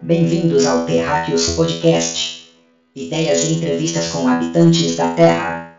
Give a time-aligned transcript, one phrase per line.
[0.00, 2.56] Bem-vindos ao Terráqueos Podcast.
[2.94, 5.76] Ideias e entrevistas com habitantes da Terra.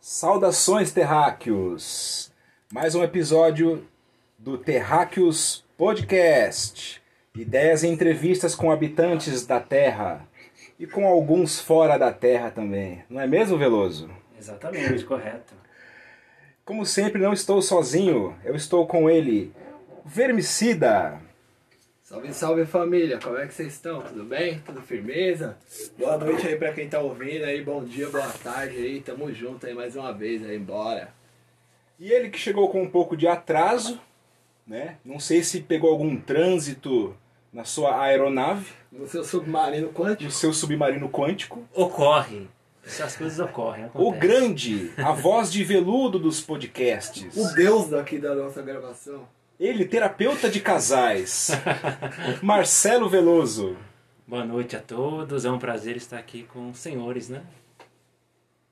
[0.00, 2.30] Saudações, terráqueos!
[2.72, 3.84] Mais um episódio
[4.38, 7.02] do Terráqueos Podcast.
[7.34, 10.24] Ideias e entrevistas com habitantes da Terra.
[10.78, 13.02] E com alguns fora da Terra também.
[13.10, 14.08] Não é mesmo, Veloso?
[14.38, 15.54] Exatamente, correto.
[16.64, 18.36] Como sempre, não estou sozinho.
[18.44, 19.52] Eu estou com ele,
[20.08, 21.20] Vermicida.
[22.02, 24.00] Salve, salve família, como é que vocês estão?
[24.00, 24.58] Tudo bem?
[24.64, 25.58] Tudo firmeza?
[25.98, 29.66] Boa noite aí pra quem tá ouvindo aí, bom dia, boa tarde aí, tamo junto
[29.66, 31.12] aí mais uma vez aí, bora.
[32.00, 34.00] E ele que chegou com um pouco de atraso,
[34.66, 34.96] né?
[35.04, 37.14] Não sei se pegou algum trânsito
[37.52, 40.30] na sua aeronave, No seu submarino no quântico?
[40.30, 41.68] seu submarino quântico.
[41.74, 42.48] Ocorre.
[42.82, 43.84] Essas coisas ocorrem.
[43.84, 44.18] O acontecem.
[44.20, 47.36] grande, a voz de veludo dos podcasts.
[47.36, 49.28] O deus daqui da nossa gravação.
[49.58, 51.50] Ele, terapeuta de casais.
[52.40, 53.76] Marcelo Veloso.
[54.24, 55.44] Boa noite a todos.
[55.44, 57.42] É um prazer estar aqui com os senhores, né?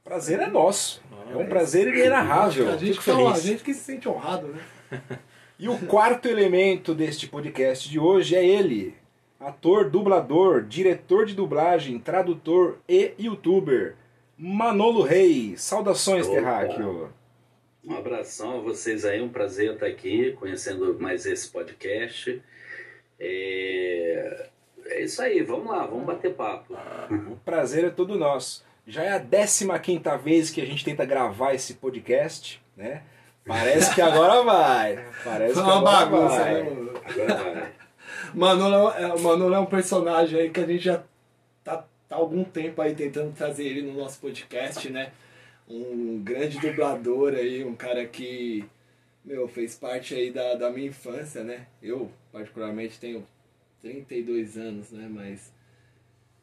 [0.05, 1.03] Prazer é nosso.
[1.33, 2.73] É um prazer inenarrável.
[2.73, 3.43] A gente, que, a feliz.
[3.43, 4.61] gente que se sente honrado, né?
[5.59, 8.95] E o quarto elemento deste podcast de hoje é ele.
[9.41, 13.97] Ator, dublador, diretor de dublagem, tradutor e youtuber.
[14.37, 15.63] Manolo Reis.
[15.63, 16.37] Saudações, Opa.
[16.37, 17.11] Terráqueo.
[17.87, 22.43] Um abração a vocês aí, um prazer estar aqui conhecendo mais esse podcast.
[23.21, 24.49] É,
[24.87, 26.77] é isso aí, vamos lá, vamos bater papo.
[27.31, 28.65] O prazer é todo nosso.
[28.89, 33.03] Já é a 15 quinta vez que a gente tenta gravar esse podcast, né?
[33.47, 35.05] Parece que agora vai.
[35.23, 36.55] Parece Foi que uma agora bagunça, vai.
[36.55, 37.01] né, mano?
[37.05, 37.73] Agora vai.
[38.35, 41.03] Manolo é, o Manolo é um personagem aí que a gente já
[41.63, 45.13] tá, tá há algum tempo aí tentando trazer ele no nosso podcast, né?
[45.69, 48.65] Um grande dublador aí, um cara que,
[49.25, 51.67] meu, fez parte aí da, da minha infância, né?
[51.83, 53.27] Eu, particularmente, tenho
[53.83, 55.09] 32 anos, né?
[55.11, 55.53] Mas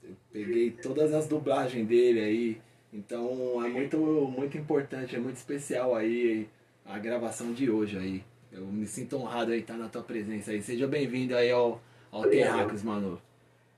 [0.03, 5.95] eu peguei todas as dublagens dele aí, então é muito, muito importante, é muito especial
[5.95, 6.49] aí
[6.85, 8.23] a gravação de hoje aí.
[8.51, 10.61] Eu me sinto honrado aí estar na tua presença aí.
[10.61, 12.23] Seja bem-vindo aí ao, ao.
[12.29, 13.19] Terráqueos, mano.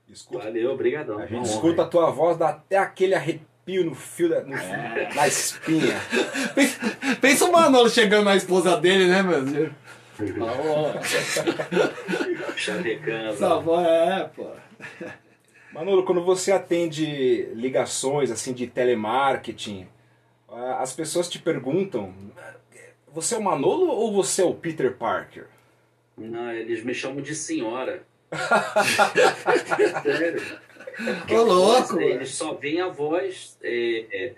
[0.08, 1.18] Escuta, Valeu, obrigadão.
[1.18, 4.50] a gente escuta a tua voz, dá até aquele arrepio no fio da, no-
[5.14, 5.96] na espinha.
[6.54, 6.78] Pensa,
[7.20, 9.70] pensa o Manolo chegando na esposa dele, né, meu Deus?
[12.56, 13.28] Chavecando.
[13.30, 14.50] Essa é, pô.
[15.72, 19.86] Manolo, quando você atende ligações assim de telemarketing,
[20.78, 22.14] as pessoas te perguntam:
[23.12, 25.46] você é o Manolo ou você é o Peter Parker?
[26.16, 28.02] Não, eles me chamam de senhora.
[30.02, 30.42] Sério.
[30.98, 34.34] É porque Ô, voz, louco, Eles só veem a voz, é, é,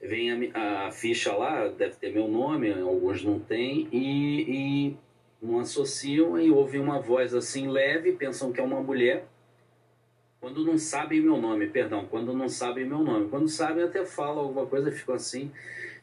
[0.00, 4.42] vem a, a ficha lá, deve ter meu nome, alguns não tem, e,
[4.90, 4.96] e
[5.40, 9.24] não associam e ouvem uma voz assim leve, pensam que é uma mulher,
[10.40, 13.28] quando não sabem meu nome, perdão, quando não sabem meu nome.
[13.28, 15.50] Quando sabem, até falam alguma coisa ficam assim.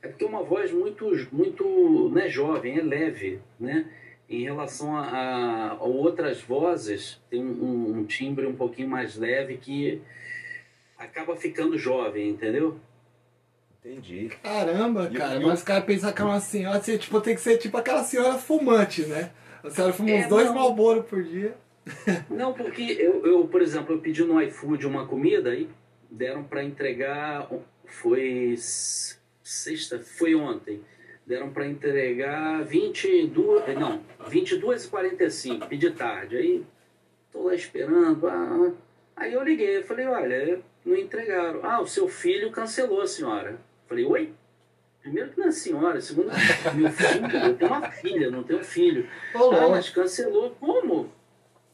[0.02, 3.90] É porque é uma voz muito, muito né, jovem, é leve, né?
[4.30, 10.02] Em relação a, a- outras vozes, tem um, um- timbre um pouquinho mais leve que
[10.98, 12.80] acaba ficando jovem, entendeu?
[13.84, 14.32] Entendi.
[14.42, 15.36] Caramba, E- cara.
[15.40, 17.58] e o- Mas os caras pensam que é uma senhora, assim, tipo, tem que ser
[17.60, 19.32] tipo aquela senhora fumante, né?
[19.64, 20.56] A senhora fuma É, uns dois não.
[20.56, 21.56] Malboro por dia.
[22.32, 25.70] Não, porque eu, eu, por exemplo, eu pedi no iFood uma comida e
[26.10, 27.48] deram para entregar,
[27.86, 30.82] foi sexta, foi ontem,
[31.26, 36.64] deram para entregar 22, não, 22 e 45, pedi tarde, aí
[37.32, 38.72] tô lá esperando, ah,
[39.16, 44.34] aí eu liguei, falei, olha, não entregaram, ah, o seu filho cancelou, senhora, falei, oi?
[45.02, 46.32] Primeiro que não é senhora, segundo,
[46.74, 49.08] meu filho, eu tenho uma filha, não tenho filho.
[49.36, 50.56] Ô, Ah, mas cancelou.
[50.60, 51.12] Como?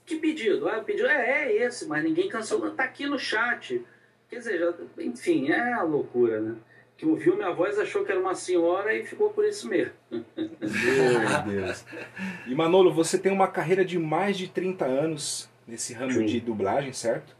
[0.05, 0.67] Que pedido?
[0.67, 2.71] Ah, pedido é, é esse, mas ninguém cancelou.
[2.71, 3.81] Tá aqui no chat.
[4.29, 6.55] Quer dizer, já, enfim, é a loucura, né?
[7.01, 9.91] Que ouviu minha voz, achou que era uma senhora e ficou por isso mesmo.
[10.11, 10.21] Meu
[11.47, 11.83] Deus.
[12.45, 16.27] E Manolo, você tem uma carreira de mais de 30 anos nesse ramo Sim.
[16.27, 17.35] de dublagem, certo?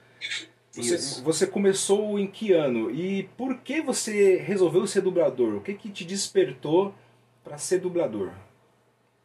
[0.72, 1.24] Você, Isso.
[1.24, 2.90] você começou em que ano?
[2.90, 5.54] E por que você resolveu ser dublador?
[5.58, 6.92] O que, que te despertou
[7.44, 8.32] para ser dublador?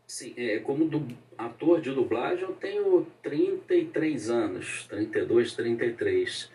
[0.07, 6.51] Sim, é, como du- ator de dublagem, eu tenho 33 anos, 32, 33.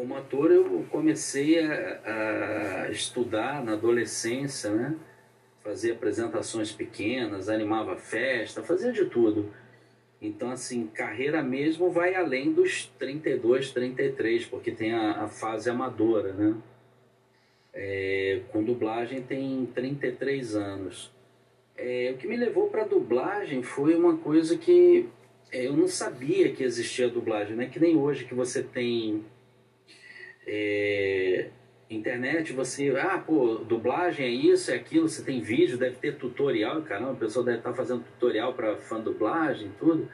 [0.00, 4.96] Como ator, eu comecei a, a estudar na adolescência, né?
[5.62, 9.50] Fazia apresentações pequenas, animava festa, fazia de tudo.
[10.18, 16.32] Então, assim, carreira mesmo vai além dos 32, 33, porque tem a, a fase amadora,
[16.32, 16.56] né?
[17.74, 21.12] É, com dublagem tem 33 anos.
[21.76, 25.10] É, o que me levou para dublagem foi uma coisa que
[25.52, 27.66] é, eu não sabia que existia dublagem, né?
[27.66, 29.22] Que nem hoje que você tem
[30.52, 31.48] é,
[31.88, 36.82] internet, você, ah, pô, dublagem é isso, é aquilo, você tem vídeo, deve ter tutorial,
[36.82, 40.10] caramba, a pessoa deve estar fazendo tutorial para fã dublagem, tudo.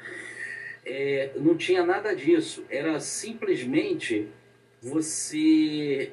[0.85, 4.29] É, não tinha nada disso, era simplesmente
[4.83, 6.13] você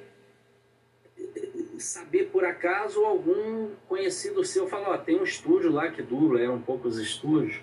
[1.78, 6.62] saber por acaso algum conhecido seu falar, ó, tem um estúdio lá que dubla, eram
[6.62, 7.60] poucos estúdios.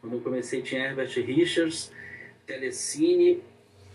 [0.00, 1.90] Quando eu comecei tinha Herbert Richards,
[2.46, 3.42] Telecine,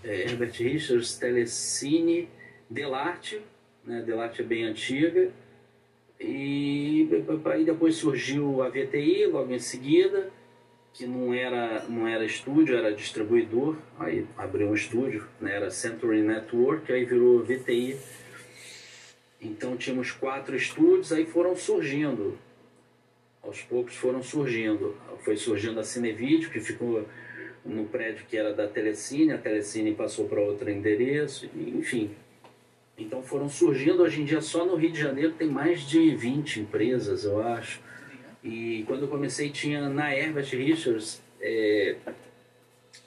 [0.03, 2.29] é, Herbert Richards, Telecine,
[2.69, 3.41] Delarte,
[3.83, 4.01] né?
[4.01, 5.31] Delarte é bem antiga.
[6.19, 7.09] E
[7.45, 10.29] aí depois surgiu a VTI logo em seguida,
[10.93, 13.77] que não era, não era estúdio, era distribuidor.
[13.97, 15.55] Aí abriu um estúdio, né?
[15.55, 17.97] era Century Network, aí virou VTI
[19.41, 22.37] então tínhamos quatro estúdios, aí foram surgindo,
[23.41, 24.95] aos poucos foram surgindo.
[25.25, 27.07] Foi surgindo a Cinevídeo, que ficou
[27.63, 32.11] no prédio que era da Telecine, a Telecine passou para outro endereço, enfim.
[32.97, 36.61] Então foram surgindo, hoje em dia só no Rio de Janeiro tem mais de 20
[36.61, 37.81] empresas, eu acho.
[38.43, 41.95] E quando eu comecei tinha na Herbert Richards é,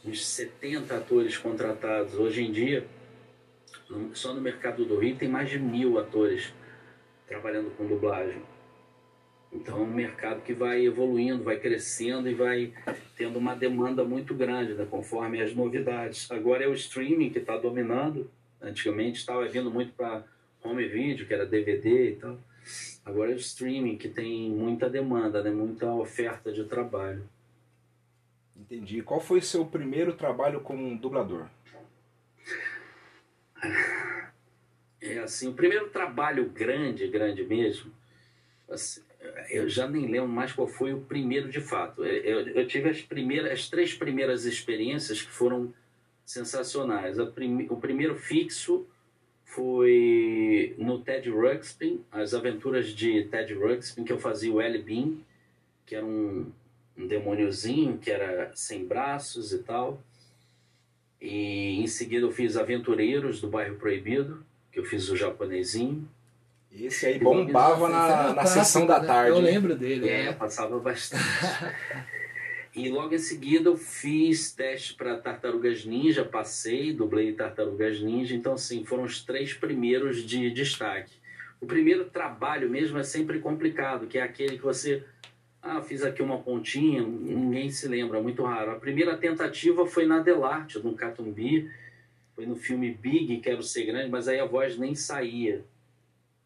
[0.04, 2.14] uns 70 atores contratados.
[2.14, 2.86] Hoje em dia
[4.12, 6.52] só no mercado do Rio tem mais de mil atores
[7.26, 8.42] trabalhando com dublagem.
[9.52, 12.72] Então é um mercado que vai evoluindo, vai crescendo e vai
[13.16, 16.30] tendo uma demanda muito grande, né, conforme as novidades.
[16.30, 18.30] Agora é o streaming que está dominando.
[18.60, 20.24] Antigamente estava vindo muito para
[20.62, 22.38] home video, que era DVD e tal.
[23.04, 27.28] Agora é o streaming que tem muita demanda, né, muita oferta de trabalho.
[28.56, 29.02] Entendi.
[29.02, 31.46] Qual foi seu primeiro trabalho como dublador?
[35.00, 37.92] É assim, o primeiro trabalho grande, grande mesmo,
[38.68, 39.02] assim,
[39.50, 42.04] eu já nem lembro mais qual foi o primeiro de fato.
[42.04, 45.72] Eu, eu tive as primeiras, as três primeiras experiências que foram
[46.24, 47.16] sensacionais.
[47.34, 48.86] Prim, o primeiro fixo
[49.44, 54.82] foi no Ted Ruxpin, as aventuras de Ted Ruxpin, que eu fazia o L.
[54.82, 55.18] Bean,
[55.86, 56.50] que era um,
[56.96, 60.02] um demôniozinho que era sem braços e tal.
[61.20, 66.08] E em seguida eu fiz Aventureiros do Bairro Proibido, que eu fiz o japonesinho.
[66.76, 69.06] Esse aí bombava na, na sessão da né?
[69.06, 69.30] tarde.
[69.30, 70.08] Eu lembro dele.
[70.08, 70.32] É, é.
[70.32, 71.22] passava bastante.
[72.74, 78.34] e logo em seguida eu fiz teste para Tartarugas Ninja, passei, dublei Tartarugas Ninja.
[78.34, 81.12] Então, assim, foram os três primeiros de destaque.
[81.60, 85.04] O primeiro trabalho mesmo é sempre complicado, que é aquele que você
[85.62, 88.72] ah, fiz aqui uma pontinha, ninguém se lembra, muito raro.
[88.72, 91.70] A primeira tentativa foi na Delarte, no Catumbi,
[92.34, 95.64] foi no filme Big, Quero Ser Grande, mas aí a voz nem saía.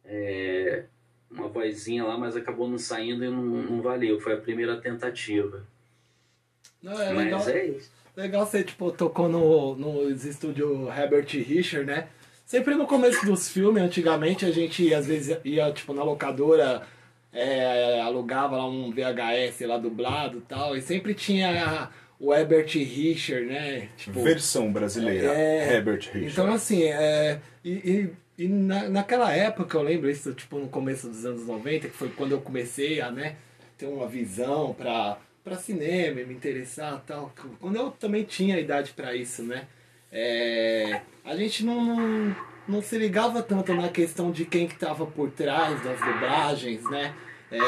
[0.09, 0.85] É,
[1.31, 4.19] uma vozinha lá, mas acabou não saindo e não, não valeu.
[4.19, 5.63] Foi a primeira tentativa.
[6.83, 7.93] Não, é mas legal, é isso.
[8.17, 12.09] Legal você, tipo, tocou no, nos estúdios Herbert Richard, né?
[12.45, 16.87] Sempre no começo dos filmes, antigamente, a gente às vezes ia, tipo, na locadora
[17.33, 23.47] é, alugava lá um VHS lá dublado e tal, e sempre tinha o Herbert Richard,
[23.47, 23.89] né?
[23.97, 26.27] Tipo, Versão brasileira, é, Herbert Richard.
[26.27, 31.09] Então, assim, é, e, e, e na, naquela época, eu lembro isso, tipo, no começo
[31.09, 33.37] dos anos 90, que foi quando eu comecei a, né,
[33.77, 37.33] ter uma visão pra, pra cinema, me interessar tal.
[37.61, 39.67] Quando eu também tinha idade para isso, né?
[40.11, 42.37] É, a gente não, não
[42.69, 47.15] não se ligava tanto na questão de quem que estava por trás das dublagens, né?
[47.51, 47.59] É,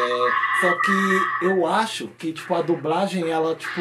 [0.61, 3.81] só que eu acho que tipo a dublagem ela tipo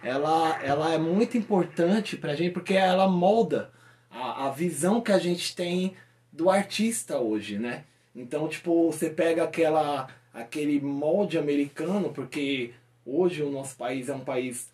[0.00, 3.72] ela, ela é muito importante pra gente porque ela molda
[4.08, 5.96] a, a visão que a gente tem
[6.34, 7.84] do artista hoje, né?
[8.14, 12.72] Então, tipo, você pega aquela aquele molde americano, porque
[13.06, 14.68] hoje o nosso país é um país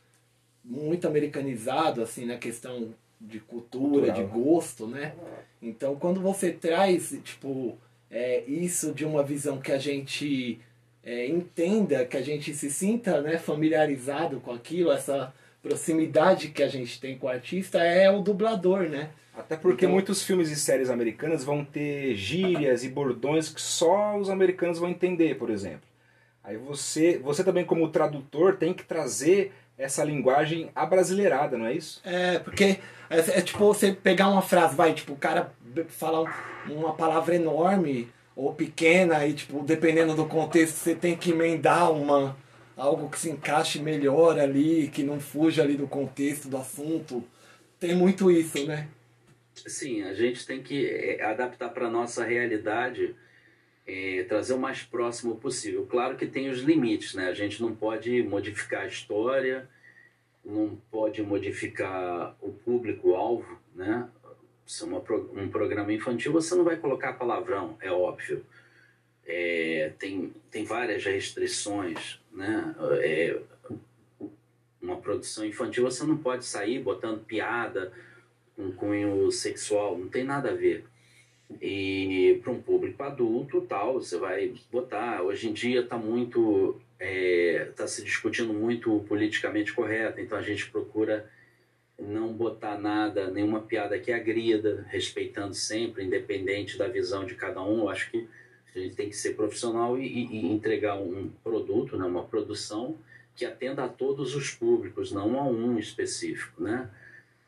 [0.65, 4.17] muito americanizado, assim, na questão de cultura, Cultural.
[4.17, 5.15] de gosto, né?
[5.61, 7.77] Então, quando você traz, tipo,
[8.11, 10.59] é, isso de uma visão que a gente
[11.05, 16.69] é, entenda, que a gente se sinta né, familiarizado com aquilo, essa proximidade que a
[16.69, 19.11] gente tem com o artista, é o dublador, né?
[19.37, 24.17] Até porque então, muitos filmes e séries americanas vão ter gírias e bordões que só
[24.19, 25.89] os americanos vão entender, por exemplo.
[26.43, 32.01] Aí você, você também como tradutor tem que trazer essa linguagem abrasileirada, não é isso?
[32.05, 35.53] É, porque é, é, tipo você pegar uma frase, vai, tipo, o cara
[35.89, 36.31] fala
[36.67, 42.37] uma palavra enorme ou pequena e, tipo, dependendo do contexto, você tem que emendar uma
[42.77, 47.23] algo que se encaixe melhor ali, que não fuja ali do contexto do assunto.
[47.79, 48.89] Tem muito isso, né?
[49.67, 53.15] Sim, a gente tem que é, adaptar para nossa realidade,
[53.87, 55.87] é, trazer o mais próximo possível.
[55.87, 57.29] Claro que tem os limites, né?
[57.29, 59.69] A gente não pode modificar a história,
[60.45, 64.09] não pode modificar o público-alvo, né?
[64.67, 68.45] Se é uma, um programa infantil, você não vai colocar palavrão, é óbvio.
[69.27, 72.75] É, tem, tem várias restrições, né?
[73.03, 73.41] É,
[74.81, 77.93] uma produção infantil, você não pode sair botando piada
[78.61, 80.85] com cunho sexual, não tem nada a ver.
[81.61, 85.23] E para um público adulto, tal, você vai botar.
[85.23, 86.81] Hoje em dia está muito.
[86.99, 91.29] Está é, tá se discutindo muito politicamente correto, então a gente procura
[91.99, 97.81] não botar nada, nenhuma piada que agrida, respeitando sempre, independente da visão de cada um.
[97.81, 98.29] Eu acho que
[98.75, 102.99] a gente tem que ser profissional e, e entregar um produto, né, uma produção
[103.35, 106.91] que atenda a todos os públicos, não a um específico, né?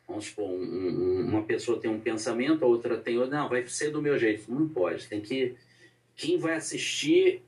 [0.07, 3.65] Vamos supor, um, um, uma pessoa tem um pensamento, a outra tem outro, não, vai
[3.67, 4.51] ser do meu jeito.
[4.51, 5.55] Não pode, tem que...
[6.15, 7.41] Quem vai assistir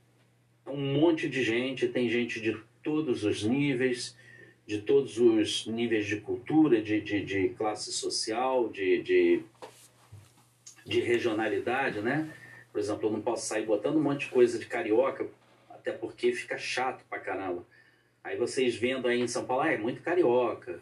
[0.66, 4.16] um monte de gente, tem gente de todos os níveis,
[4.66, 9.42] de todos os níveis de cultura, de, de, de classe social, de, de,
[10.84, 12.28] de regionalidade, né?
[12.72, 15.26] Por exemplo, eu não posso sair botando um monte de coisa de carioca,
[15.70, 17.64] até porque fica chato pra caramba.
[18.24, 20.80] Aí vocês vendo aí em São Paulo, ah, é muito carioca,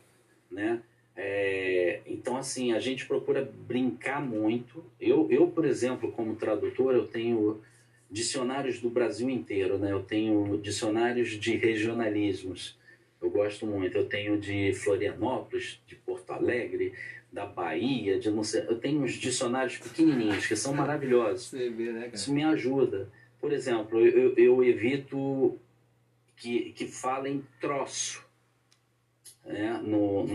[0.50, 0.80] né?
[1.16, 4.84] É, então, assim, a gente procura brincar muito.
[5.00, 7.60] Eu, eu, por exemplo, como tradutor, eu tenho
[8.10, 9.92] dicionários do Brasil inteiro, né?
[9.92, 12.76] Eu tenho dicionários de regionalismos.
[13.22, 13.96] Eu gosto muito.
[13.96, 16.92] Eu tenho de Florianópolis, de Porto Alegre,
[17.32, 18.62] da Bahia, de não sei.
[18.62, 21.52] Eu tenho uns dicionários pequenininhos que são maravilhosos.
[21.52, 23.08] né, Isso me ajuda.
[23.40, 25.58] Por exemplo, eu, eu evito
[26.36, 28.23] que, que falem troço
[29.44, 30.26] né, no,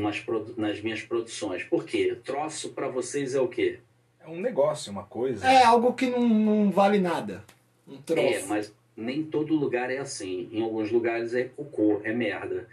[0.58, 1.63] nas minhas produções.
[1.63, 2.18] Por quê?
[2.24, 3.80] Troço para vocês é o quê?
[4.20, 5.48] É um negócio, uma coisa.
[5.48, 7.44] É algo que não, não vale nada.
[7.88, 8.22] Um troço.
[8.22, 10.50] É, mas nem todo lugar é assim.
[10.51, 12.68] Em alguns lugares é cocô, é merda.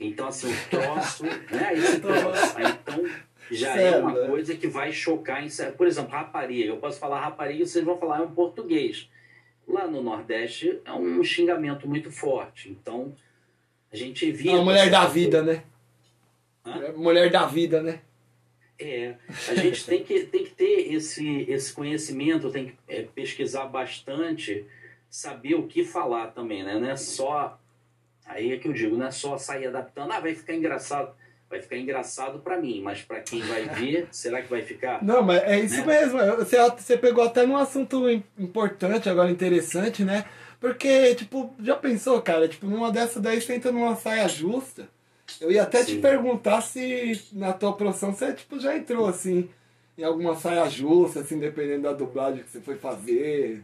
[0.00, 1.74] Então, assim, o troço, né?
[1.74, 2.56] Esse troço.
[2.58, 3.04] Então,
[3.50, 5.48] já é uma coisa que vai chocar em.
[5.76, 6.70] Por exemplo, rapariga.
[6.70, 9.08] Eu posso falar rapariga, vocês vão falar é um português.
[9.66, 12.70] Lá no Nordeste é um xingamento muito forte.
[12.70, 13.14] Então,
[13.92, 14.56] a gente evita.
[14.56, 15.62] É a mulher da vida, né?
[16.68, 16.92] Hã?
[16.96, 18.00] Mulher da vida, né?
[18.78, 19.14] É,
[19.48, 24.64] a gente tem que, tem que ter esse, esse conhecimento, tem que é, pesquisar bastante,
[25.10, 26.78] saber o que falar também, né?
[26.78, 27.58] Não é só.
[28.24, 31.12] Aí é que eu digo, não é só sair adaptando, ah, vai ficar engraçado.
[31.50, 35.02] Vai ficar engraçado para mim, mas para quem vai ver, será que vai ficar?
[35.02, 35.86] Não, mas é isso né?
[35.86, 36.18] mesmo.
[36.36, 38.06] Você, você pegou até num assunto
[38.38, 40.26] importante, agora interessante, né?
[40.60, 42.46] Porque, tipo, já pensou, cara?
[42.46, 44.88] Tipo, numa dessas daí você entra numa saia justa.
[45.40, 45.96] Eu ia até Sim.
[45.96, 49.48] te perguntar se na tua profissão você, tipo, já entrou, assim,
[49.96, 53.62] em alguma saia justa, assim, dependendo da dublagem que você foi fazer.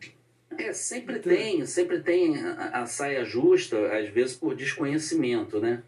[0.59, 1.33] É, sempre então...
[1.33, 5.83] tem, sempre tem a, a, saia justa, às vezes por desconhecimento, né?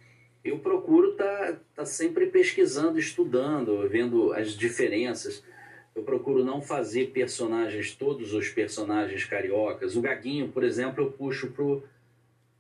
[0.45, 5.43] Eu procuro estar tá, tá sempre pesquisando, estudando, vendo as diferenças.
[5.95, 9.97] Eu procuro não fazer personagens, todos os personagens cariocas.
[9.97, 11.83] O Gaguinho, por exemplo, eu puxo pro.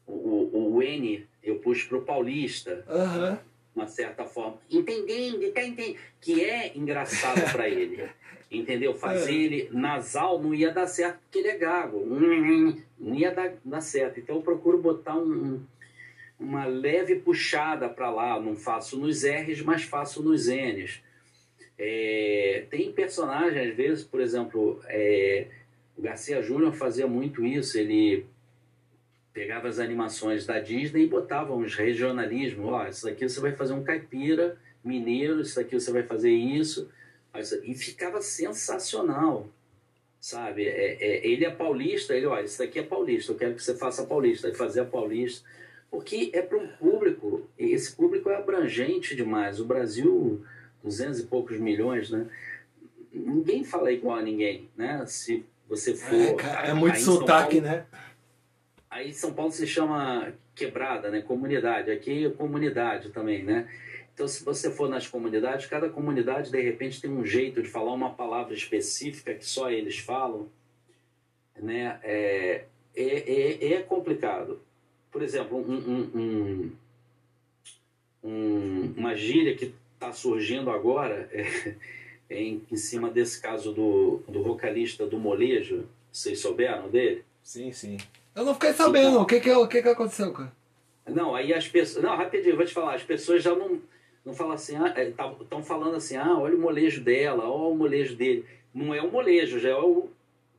[0.07, 2.85] O, o N, eu puxo pro paulista.
[2.89, 3.39] Uhum.
[3.75, 4.59] Uma certa forma.
[4.71, 5.97] Entendendo, entendendo.
[6.21, 8.09] Que é engraçado para ele.
[8.51, 8.95] Entendeu?
[8.95, 9.35] Fazer é.
[9.35, 12.05] ele nasal não ia dar certo porque ele é gago.
[12.99, 14.19] Não ia dar, dar certo.
[14.19, 15.63] Então eu procuro botar um,
[16.39, 18.41] uma leve puxada para lá.
[18.41, 21.03] Não faço nos R's, mas faço nos N's.
[21.79, 25.47] É, tem personagens, às vezes, por exemplo, é,
[25.97, 28.25] o Garcia Júnior fazia muito isso, ele
[29.37, 33.53] pegava as animações da Disney e botava uns regionalismos, ó, oh, isso daqui você vai
[33.53, 36.89] fazer um caipira mineiro, isso daqui você vai fazer isso,
[37.63, 39.47] e ficava sensacional,
[40.19, 40.67] sabe?
[40.67, 43.77] É, é, ele é paulista, ele, olha, isso daqui é paulista, eu quero que você
[43.77, 45.47] faça paulista, ele fazia paulista,
[45.91, 50.43] porque é para um público, esse público é abrangente demais, o Brasil
[50.83, 52.27] 200 e poucos milhões, né?
[53.13, 55.05] Ninguém fala igual a ninguém, né?
[55.07, 56.15] Se você for.
[56.15, 57.87] É, cara, é muito sotaque, Paulo, né?
[58.97, 61.21] Aí São Paulo se chama quebrada, né?
[61.21, 61.91] Comunidade.
[61.91, 63.69] Aqui é comunidade também, né?
[64.15, 67.93] Então, se você for nas comunidades, cada comunidade de repente tem um jeito de falar
[67.93, 70.49] uma palavra específica que só eles falam,
[71.61, 72.01] né?
[72.03, 72.65] É,
[72.97, 74.63] é, é, é complicado.
[75.13, 76.73] Por exemplo, um, um,
[78.25, 81.75] um, uma gíria que está surgindo agora é,
[82.31, 85.85] é em, em, cima desse caso do, do vocalista do molejo.
[86.11, 87.25] Vocês souberam dele?
[87.43, 87.99] Sim, sim.
[88.37, 89.09] Eu não fiquei sabendo.
[89.09, 90.53] Então, o que que, o que que aconteceu, cara?
[91.09, 92.05] Não, aí as pessoas...
[92.05, 92.95] Não, rapidinho, vou te falar.
[92.95, 93.81] As pessoas já não,
[94.25, 94.77] não falam assim...
[94.77, 98.45] Estão ah, é, falando assim, ah, olha o molejo dela, olha o molejo dele.
[98.75, 100.11] Não é o molejo, já é o,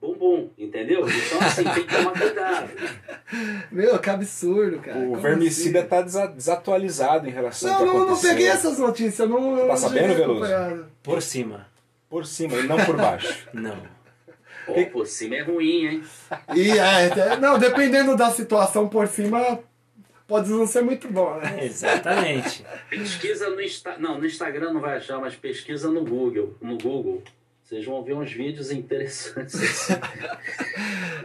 [0.02, 1.08] bumbum, entendeu?
[1.08, 2.70] Então, assim, tem que tomar cuidado.
[3.72, 5.00] Meu, que absurdo, cara.
[5.00, 5.88] O Como vermicida assim?
[5.88, 8.30] tá desa- desatualizado em relação ao Não, que não, não aconteceu.
[8.32, 9.30] peguei essas notícias.
[9.30, 10.86] Não, Tá não sabendo, Veloso?
[11.04, 11.68] Por cima.
[12.10, 13.48] Por cima e não por baixo.
[13.54, 13.97] Não.
[14.68, 16.04] Ó, por cima é ruim, hein?
[16.56, 19.60] E é, é, não, dependendo da situação por cima,
[20.28, 21.60] pode não ser muito bom, né?
[21.66, 22.66] Exatamente.
[22.90, 23.98] Pesquisa no Insta...
[23.98, 26.56] Não, no Instagram não vai achar, mas pesquisa no Google.
[26.62, 27.24] No Google.
[27.64, 29.90] Vocês vão ver uns vídeos interessantes.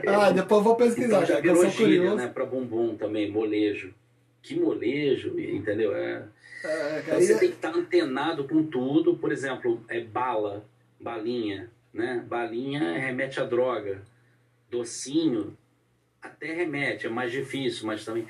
[0.05, 2.17] Ah, depois eu vou pesquisar, Então já virou sou gíria, curioso.
[2.17, 2.27] né?
[2.27, 3.95] Pra bumbum também, molejo.
[4.43, 5.95] Que molejo, entendeu?
[5.95, 6.25] É.
[6.65, 9.15] É, Então você tem que estar antenado com tudo.
[9.17, 10.65] Por exemplo, é bala,
[10.99, 12.25] balinha, né?
[12.27, 14.03] Balinha remete a droga.
[14.71, 15.57] Docinho
[16.21, 18.27] até remete, é mais difícil, mas também.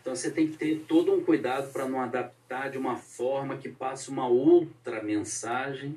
[0.00, 3.68] Então você tem que ter todo um cuidado para não adaptar de uma forma que
[3.68, 5.96] passe uma outra mensagem,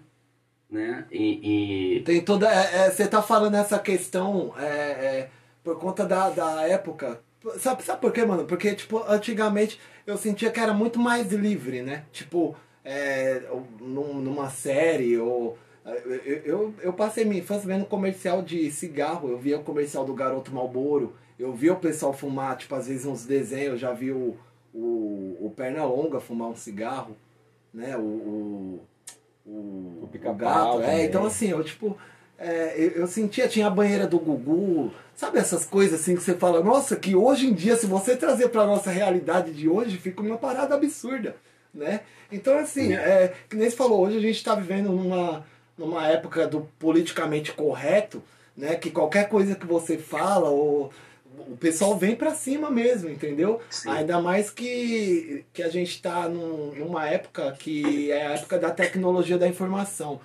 [0.69, 1.05] né?
[1.11, 2.47] E, e- Tem toda.
[2.51, 5.29] é, é, você tá falando essa questão é, é,
[5.63, 7.21] por conta da, da época.
[7.59, 8.45] Sabe, sabe por quê, mano?
[8.45, 12.03] Porque, tipo, antigamente eu sentia que era muito mais livre, né?
[12.11, 13.41] Tipo, é,
[13.79, 15.57] num- numa série ou.
[15.87, 20.13] Eu, eu, eu passei minha infância vendo comercial de cigarro, eu via o comercial do
[20.13, 24.11] Garoto Malboro, eu via o pessoal fumar, tipo, às vezes uns desenhos, eu já vi
[24.11, 24.35] o,
[24.73, 27.15] o, o Pernalonga fumar um cigarro,
[27.73, 27.95] né?
[27.95, 28.81] O, o,
[29.45, 30.81] o, O pica-pau gato.
[30.81, 31.97] É, então assim, eu tipo.
[32.37, 36.33] é, eu, eu sentia, tinha a banheira do Gugu, sabe essas coisas assim que você
[36.33, 40.21] fala, nossa, que hoje em dia, se você trazer pra nossa realidade de hoje, fica
[40.21, 41.35] uma parada absurda,
[41.73, 42.01] né?
[42.31, 45.45] Então assim, é, que nem você falou, hoje a gente tá vivendo numa,
[45.77, 48.21] numa época do politicamente correto,
[48.55, 48.75] né?
[48.75, 50.91] Que qualquer coisa que você fala, ou,
[51.49, 53.61] o pessoal vem pra cima mesmo, entendeu?
[53.69, 53.89] Sim.
[53.89, 58.71] Ainda mais que, que a gente tá num- numa época que é a época da
[58.71, 60.19] tecnologia da informação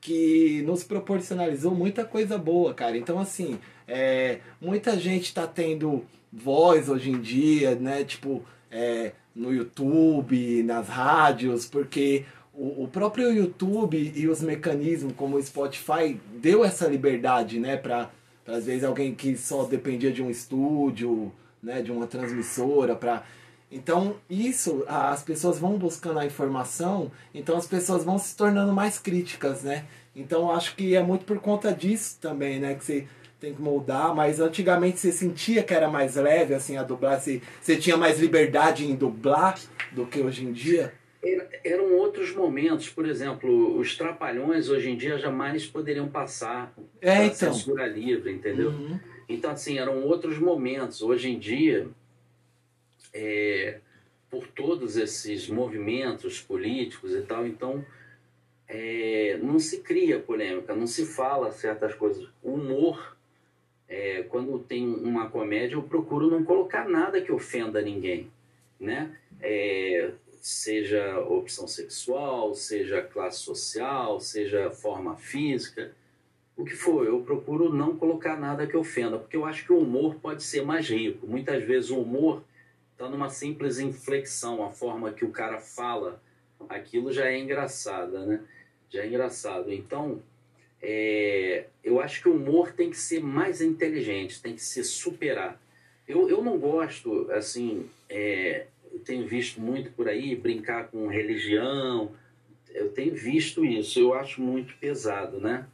[0.00, 2.96] que nos proporcionalizou muita coisa boa, cara.
[2.96, 3.58] Então, assim,
[3.88, 8.04] é, muita gente tá tendo voz hoje em dia, né?
[8.04, 12.24] Tipo, é, no YouTube, nas rádios, porque
[12.56, 17.76] o, o próprio YouTube e os mecanismos como o Spotify deu essa liberdade, né?
[17.76, 18.10] Pra
[18.46, 21.82] às vezes alguém que só dependia de um estúdio, né?
[21.82, 23.24] De uma transmissora, pra...
[23.72, 29.00] Então, isso, as pessoas vão buscando a informação, então as pessoas vão se tornando mais
[29.00, 29.84] críticas, né?
[30.14, 32.74] Então, acho que é muito por conta disso também, né?
[32.74, 33.08] Que você
[33.40, 37.42] tem que moldar, mas antigamente você sentia que era mais leve, assim, a dublar, você,
[37.60, 39.58] você tinha mais liberdade em dublar
[39.90, 40.94] do que hoje em dia.
[41.24, 47.24] Era- eram outros momentos, por exemplo, os trapalhões hoje em dia jamais poderiam passar É,
[47.24, 47.52] então.
[47.52, 48.70] censura livre, entendeu?
[48.70, 49.00] Uhum.
[49.28, 51.00] Então, assim, eram outros momentos.
[51.02, 51.88] Hoje em dia,
[53.12, 53.78] é,
[54.30, 57.84] por todos esses movimentos políticos e tal, então
[58.68, 62.28] é, não se cria polêmica, não se fala certas coisas.
[62.42, 63.16] O humor,
[63.88, 68.30] é, quando tem uma comédia, eu procuro não colocar nada que ofenda ninguém,
[68.80, 69.16] né?
[69.40, 70.10] É,
[70.46, 75.92] seja opção sexual, seja classe social, seja forma física
[76.56, 79.78] o que for, eu procuro não colocar nada que ofenda, porque eu acho que o
[79.78, 81.26] humor pode ser mais rico.
[81.26, 82.44] Muitas vezes o humor
[82.92, 86.22] está numa simples inflexão, a forma que o cara fala,
[86.68, 88.40] aquilo já é engraçada, né?
[88.88, 89.72] Já é engraçado.
[89.72, 90.22] Então,
[90.80, 95.60] é, eu acho que o humor tem que ser mais inteligente, tem que se superar.
[96.06, 102.12] Eu, eu não gosto, assim, é, eu tenho visto muito por aí brincar com religião,
[102.72, 105.66] eu tenho visto isso, eu acho muito pesado, né?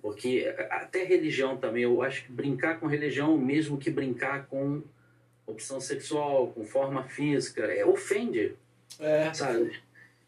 [0.00, 4.82] Porque até religião também, eu acho que brincar com religião, mesmo que brincar com
[5.46, 8.54] opção sexual, com forma física, é, ofende,
[9.00, 9.72] É, sabe?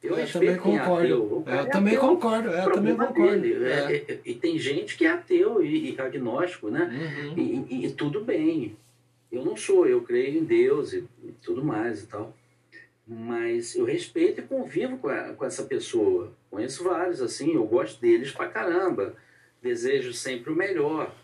[0.02, 1.08] Eu, eu também é concordo.
[1.08, 3.40] Eu é também ateu, concordo, eu também concordo.
[3.40, 3.64] dele.
[3.64, 3.68] É.
[3.68, 6.84] É, é, e tem gente que é ateu e, e agnóstico, né?
[6.84, 7.38] Uhum.
[7.38, 8.76] E, e- e tudo bem.
[9.37, 12.35] Eu não sou, eu creio em Deus e, e tudo mais e tal.
[13.07, 16.33] Mas eu respeito e convivo com, a- com essa pessoa.
[16.51, 19.14] Conheço vários, assim, eu gosto deles pra caramba.
[19.62, 21.14] Desejo sempre o melhor.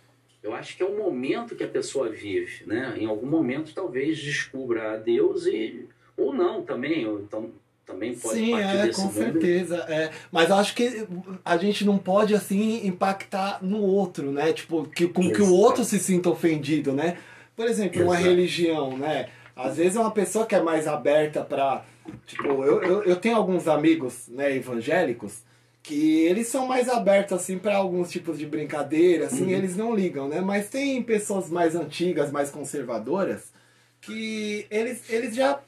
[0.42, 2.94] Eu acho que é o momento que a pessoa vive, né?
[2.98, 7.51] Em algum momento talvez descubra a Deus e ou não também, ou então
[7.87, 9.12] também pode Sim, é, com mundo.
[9.14, 9.77] certeza.
[9.88, 10.11] É.
[10.31, 11.07] Mas acho que
[11.44, 14.53] a gente não pode, assim, impactar no outro, né?
[14.53, 15.55] Tipo, que, com que o Exato.
[15.55, 17.18] outro se sinta ofendido, né?
[17.56, 18.28] Por exemplo, uma Exato.
[18.28, 19.28] religião, né?
[19.54, 21.84] Às vezes é uma pessoa que é mais aberta pra...
[22.26, 25.42] Tipo, eu, eu, eu tenho alguns amigos, né, evangélicos,
[25.82, 29.50] que eles são mais abertos, assim, para alguns tipos de brincadeira, assim, Uhum.
[29.50, 30.40] eles não ligam, né?
[30.40, 33.52] Mas tem pessoas mais antigas, mais conservadoras,
[34.00, 35.60] que eles, eles já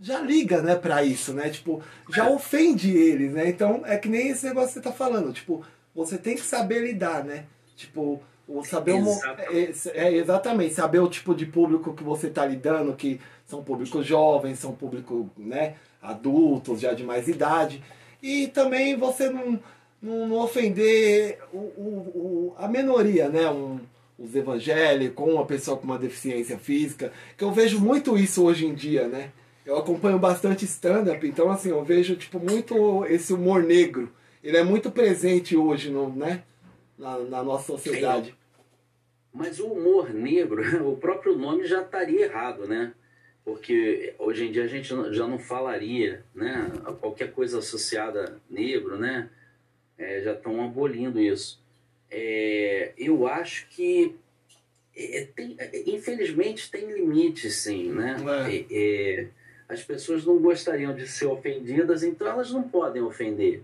[0.00, 1.48] já liga, né, pra isso, né?
[1.48, 3.48] Tipo, já ofende eles, né?
[3.48, 5.32] Então, é que nem esse negócio que você tá falando.
[5.32, 7.44] Tipo, você tem que saber lidar, né?
[7.76, 9.88] Tipo, O saber Exatamente.
[9.90, 14.04] é, é, exatamente, saber o tipo de público que você está lidando, que são públicos
[14.06, 17.82] jovens, são públicos né, adultos, já de mais idade.
[18.22, 19.58] E também você não,
[20.02, 23.48] não, não ofender o, o, o- a minoria, né?
[23.50, 23.78] Um,
[24.18, 28.72] os evangélicos, uma pessoa com uma deficiência física, que eu vejo muito isso hoje em
[28.74, 29.30] dia, né?
[29.66, 34.12] Eu acompanho bastante stand-up, então assim, eu vejo tipo muito esse humor negro.
[34.42, 36.42] Ele é muito presente hoje, no, né?
[36.98, 38.34] Na, na nossa sociedade.
[39.32, 42.92] Mas o humor negro, o próprio nome já estaria errado, né?
[43.44, 46.70] Porque hoje em dia a gente não- já não falaria, né?
[46.84, 49.28] A qualquer coisa associada a negro, né?
[49.98, 51.60] É, já estão abolindo isso.
[52.10, 54.14] É, eu acho que,
[54.96, 58.16] é, tem- é, infelizmente, tem limites, sim, né?
[58.48, 58.54] É.
[58.56, 59.28] É, é,
[59.68, 63.62] as pessoas não gostariam de ser ofendidas, então elas não podem ofender.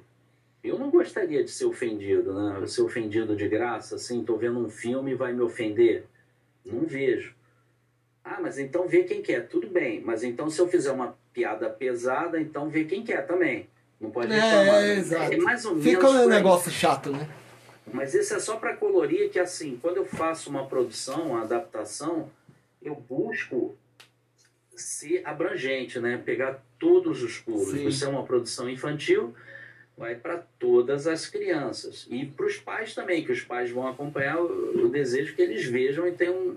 [0.62, 2.66] Eu não gostaria de ser ofendido, né?
[2.66, 6.05] Ser ofendido de graça, assim, tô vendo um filme e vai me ofender.
[6.64, 7.35] Não vejo.
[8.23, 9.49] Ah, mas então vê quem quer.
[9.49, 13.66] Tudo bem, mas então se eu fizer uma piada pesada, então vê quem quer também.
[14.01, 14.85] Não pode reclamar.
[14.85, 15.33] É, exato.
[15.33, 17.29] É mais ou menos Fica um negócio chato, né?
[17.92, 22.31] Mas isso é só para colorir que, assim, quando eu faço uma produção, uma adaptação,
[22.83, 23.77] eu busco
[24.77, 26.20] ser abrangente, né?
[26.25, 27.94] Pegar todos os públicos.
[27.94, 27.99] Sim.
[27.99, 29.35] Se é uma produção infantil,
[30.00, 32.06] vai para todas as crianças.
[32.10, 35.62] E para os pais também, que os pais vão acompanhar o, o desejo que eles
[35.66, 36.56] vejam e tenham um-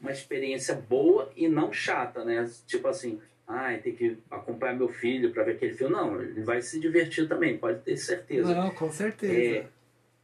[0.00, 2.48] uma experiência boa e não chata, né?
[2.64, 5.92] Tipo assim, ai, tem que acompanhar meu filho para ver aquele filme.
[5.94, 8.54] Não, ele vai se divertir também, pode ter certeza.
[8.54, 9.34] Não, com certeza.
[9.34, 9.66] É,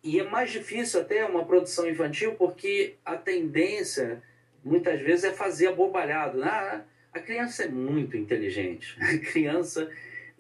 [0.05, 4.23] e é mais difícil até uma produção infantil porque a tendência
[4.65, 6.41] muitas vezes é fazer abobalhado.
[6.45, 8.97] Ah, a criança é muito inteligente.
[9.03, 9.91] A criança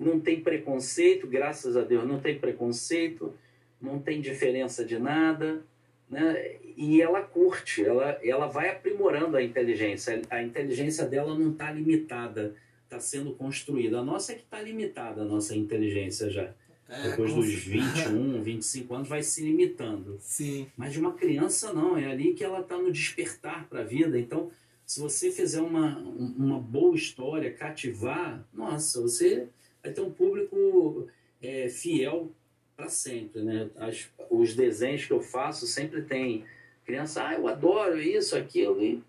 [0.02, 3.32] não tem preconceito, graças a Deus, não tem preconceito,
[3.80, 5.62] não tem diferença de nada,
[6.10, 6.56] né?
[6.76, 10.22] E ela curte, ela, ela vai aprimorando a inteligência.
[10.30, 13.98] A inteligência dela não está limitada, está sendo construída.
[13.98, 16.50] A nossa é que está limitada, a nossa inteligência já
[16.88, 18.08] É, depois com dos certeza.
[18.10, 20.16] 21, 25 anos, vai se limitando.
[20.20, 20.66] Sim.
[20.76, 21.96] Mas de uma criança, não.
[21.96, 24.18] É ali que ela está no despertar para a vida.
[24.18, 24.50] Então,
[24.86, 29.46] se você fizer uma, um- uma boa história, cativar, nossa, você
[29.82, 31.08] vai ter um público
[31.42, 32.30] é, fiel
[32.76, 33.42] para sempre.
[33.42, 33.68] Né?
[33.76, 36.44] As- os desenhos que eu faço sempre tem
[36.84, 38.82] criança, ah, eu adoro isso, aquilo.
[38.82, 39.02] E...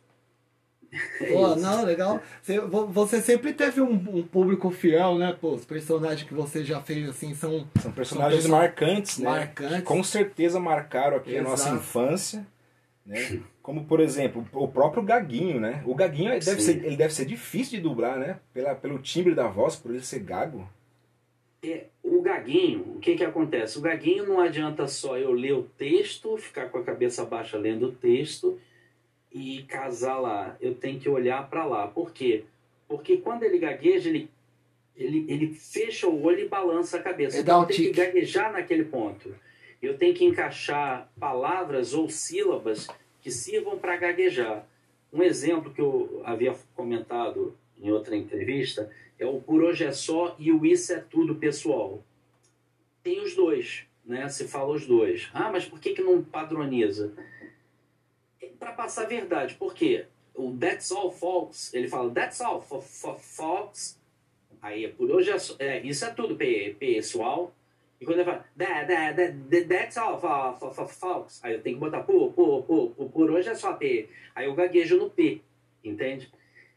[1.21, 2.21] É Pô, não, legal.
[2.41, 5.35] Você, vo- você sempre teve um, um público fiel, né?
[5.39, 9.29] Pô, os personagens que você já fez, assim, são São personagens São marcantes, né?
[9.29, 9.77] marcantes.
[9.77, 11.77] Que com certeza marcaram aqui a nossa Exato.
[11.77, 12.47] infância,
[13.05, 13.41] né?
[13.63, 15.81] Como, por exemplo, o próprio Gaguinho, né?
[15.87, 16.59] O Gaguinho deve, Sim.
[16.59, 18.37] ser, ele deve ser difícil de dublar, né?
[18.53, 20.69] Pela, pelo timbre da voz, por ele ser gago.
[21.63, 23.77] É, o gaguinho, o que que acontece?
[23.79, 27.87] O gaguinho não adianta só eu ler o texto, ficar com a cabeça baixa lendo
[27.87, 28.59] o texto
[29.31, 30.57] e casar lá.
[30.59, 31.87] Eu tenho que olhar para lá.
[31.87, 32.43] Por quê?
[32.85, 34.29] Porque quando ele gagueja, ele,
[34.93, 37.37] ele, ele fecha o olho e balança a cabeça.
[37.37, 39.33] Ele Então um eu tenho que gaguejar naquele ponto.
[39.81, 42.89] Eu tenho que encaixar palavras ou sílabas
[43.23, 44.67] que sirvam para gaguejar.
[45.11, 50.35] Um exemplo que eu havia comentado em outra entrevista é o por hoje é só
[50.37, 52.03] e o isso é tudo pessoal.
[53.01, 54.27] Tem os dois, né?
[54.27, 55.29] Se fala os dois.
[55.33, 57.13] Ah, mas por que, que não padroniza?
[58.59, 60.05] Para passar a verdade, por quê?
[60.35, 63.99] O That's All Folks, ele fala That's All fo- fo- Folks,
[64.61, 67.53] aí é por hoje é, só- é, isso é tudo pe- pessoal.
[68.03, 69.15] E quando ele fala that, that,
[69.49, 72.33] that, That's All fo- fo- fo- Folks, aí eu tenho que botar por,
[73.31, 74.09] hoje é só P.
[74.35, 75.39] Aí eu gaguejo no P,
[75.81, 76.29] entende?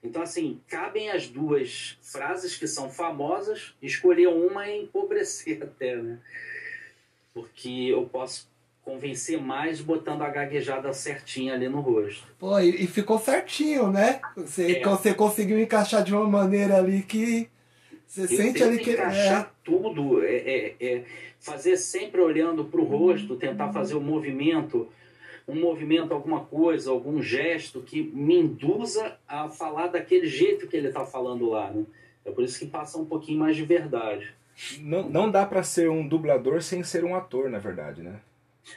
[0.05, 6.19] Então, assim, cabem as duas frases que são famosas, escolher uma e empobrecer até, né?
[7.35, 8.49] Porque eu posso
[8.85, 12.25] convencer mais botando a gaguejada certinha ali no rosto.
[12.39, 14.21] Pô, e, e ficou certinho, né?
[14.37, 14.85] Você, É.
[14.85, 17.49] você conseguiu encaixar de uma maneira ali que
[18.07, 18.93] você sente ali que.
[18.93, 21.05] encaixar tudo, é, é, é
[21.41, 24.89] fazer sempre olhando para o rosto, tentar fazer um movimento,
[25.47, 30.89] um movimento, alguma coisa, algum gesto que me induza a falar daquele jeito que ele
[30.89, 31.85] está falando lá, né?
[32.25, 34.35] É por isso que passa um pouquinho mais de verdade.
[34.81, 38.21] Não, não dá pra ser um dublador sem ser um ator, na verdade, né?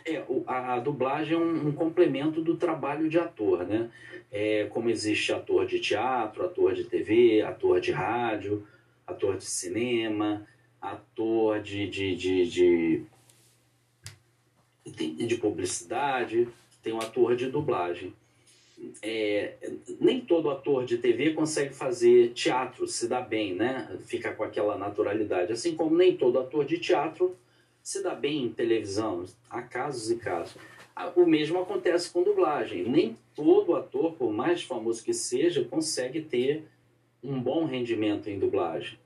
[0.05, 3.89] É, a, a dublagem é um, um complemento do trabalho de ator, né?
[4.31, 8.67] É, como existe ator de teatro, ator de TV, ator de rádio,
[9.09, 10.47] ator de cinema,
[10.81, 13.03] ator de, de, de, de,
[14.85, 16.47] de, de publicidade,
[16.81, 18.13] tem um ator de dublagem.
[19.01, 19.55] É,
[19.99, 23.97] nem todo ator de TV consegue fazer teatro, se dá bem, né?
[24.05, 25.51] Fica com aquela naturalidade.
[25.51, 27.35] Assim como nem todo ator de teatro
[27.83, 29.25] se dá bem em televisão.
[29.49, 30.55] Há casos e casos.
[30.95, 32.83] A- O mesmo acontece com dublagem.
[32.83, 36.63] Nem todo ator, por mais famoso que seja, consegue ter
[37.23, 38.97] um bom rendimento em dublagem.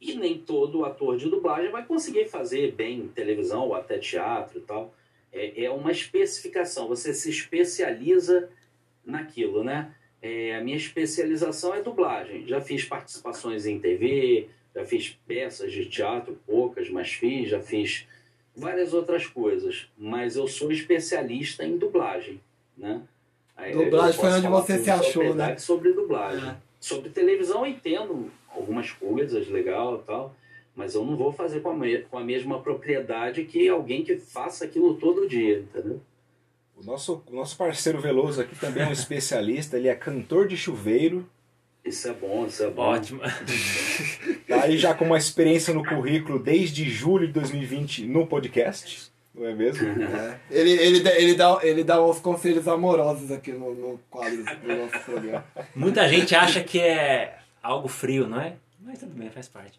[0.00, 4.62] E nem todo ator de dublagem vai conseguir fazer bem televisão ou até teatro e
[4.62, 4.94] tal.
[5.32, 8.48] É, é uma especificação, você se especializa
[9.04, 9.94] naquilo, né?
[10.22, 12.46] É, a minha especialização é dublagem.
[12.46, 18.06] Já fiz participações em TV, já fiz peças de teatro, poucas, mas fiz, já fiz
[18.56, 19.88] várias outras coisas.
[19.98, 22.40] Mas eu sou especialista em dublagem,
[22.76, 23.02] né?
[23.56, 25.56] Eu Dublagem foi onde você se achou, né?
[25.56, 26.48] Sobre dublagem.
[26.48, 26.56] É.
[26.84, 30.36] Sobre televisão eu entendo algumas coisas legal e tal,
[30.76, 34.16] mas eu não vou fazer com a, me- com a mesma propriedade que alguém que
[34.18, 36.00] faça aquilo todo dia, entendeu?
[36.76, 40.56] O nosso, o nosso parceiro Veloso aqui também é um especialista, ele é cantor de
[40.58, 41.24] chuveiro,
[41.84, 42.82] Isso é bom, isso é bom.
[42.82, 43.20] Ótimo.
[44.48, 49.46] tá aí já com uma experiência no currículo desde julho de 2020 no podcast, não
[49.46, 49.86] é mesmo?
[50.04, 50.38] É.
[50.50, 54.76] Ele, ele, dá- ele, dá, ele dá uns conselhos amorosos aqui no, no quadro do
[54.76, 55.44] nosso programa.
[55.74, 58.54] Muita gente acha que é algo frio, não é?
[58.80, 59.78] Mas tudo bem, faz parte.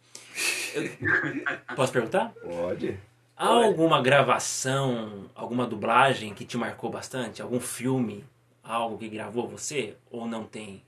[0.73, 0.89] Eu-
[1.75, 2.33] Posso perguntar?
[2.43, 2.99] Pode.
[3.37, 7.41] Há alguma gravação, alguma dublagem que te marcou bastante?
[7.41, 8.23] Algum filme,
[8.63, 9.95] algo que gravou você?
[10.09, 10.81] Ou não tem?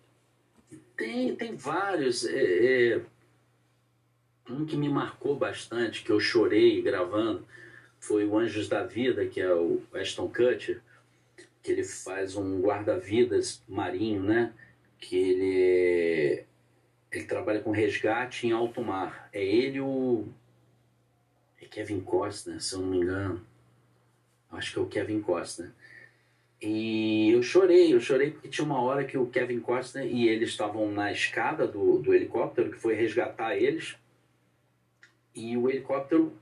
[0.96, 2.26] Tem, tem vários.
[2.26, 3.02] é, é,
[4.50, 7.46] um que me marcou bastante, que eu chorei gravando,
[8.00, 10.82] foi o Anjos da Vida, que é o Ashton Kutcher,
[11.62, 14.54] que ele faz um guarda-vidas marinho, né?
[15.00, 16.46] Que ele,
[17.12, 19.30] ele trabalha com resgate em alto mar.
[19.34, 20.28] É ele o.
[21.62, 23.46] É Kevin Costner, se eu não me engano.
[24.52, 25.72] Acho que é o Kevin Costner.
[26.62, 30.50] E eu chorei, eu chorei porque tinha uma hora que o Kevin Costner e eles
[30.50, 33.96] estavam na escada do, do helicóptero que foi resgatar eles.
[35.36, 36.34] E o helicóptero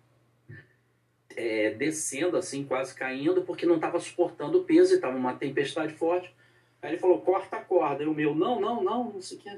[1.36, 5.93] é, descendo assim, quase caindo, porque não estava suportando o peso e estava uma tempestade
[5.93, 6.34] forte.
[6.82, 8.04] Aí ele falou, corta a corda.
[8.04, 9.50] E o meu, não, não, não, não sei o que.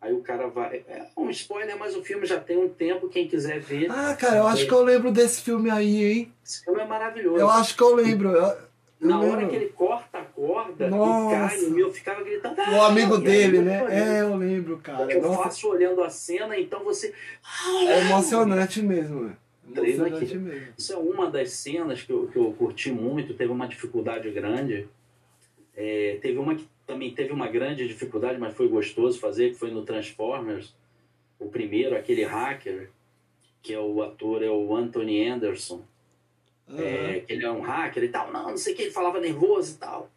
[0.00, 0.84] Aí o cara vai.
[0.86, 3.90] É um spoiler, mas o filme já tem um tempo, quem quiser ver.
[3.90, 6.32] Ah, cara, eu acho que eu lembro desse filme aí, hein?
[6.44, 7.38] Esse filme é maravilhoso.
[7.38, 8.28] Eu acho que eu lembro.
[8.32, 8.56] Eu,
[9.00, 11.34] Na hora que ele corta a corda Nossa.
[11.34, 12.54] e cai, o meu ficava gritando.
[12.60, 13.86] O amigo "Ah!" E aí dele, né?
[13.88, 15.10] É, eu lembro, cara.
[15.10, 17.14] Eu Nossa, faço olhando a cena, então você.
[17.86, 19.36] é emocionante mesmo, né?
[19.72, 20.36] Treino aqui.
[20.36, 20.74] mesmo.
[20.76, 24.88] Isso é uma das cenas que eu, que eu curti muito, teve uma dificuldade grande.
[25.76, 29.70] É, teve uma que também teve uma grande dificuldade, mas foi gostoso fazer, que foi
[29.70, 30.74] no Transformers.
[31.38, 32.90] O primeiro, aquele hacker,
[33.62, 35.82] que é o ator, é o Anthony Anderson.
[36.68, 38.32] É, que ele é um hacker e tal.
[38.32, 40.10] Não, não sei o que, ele falava nervoso e tal.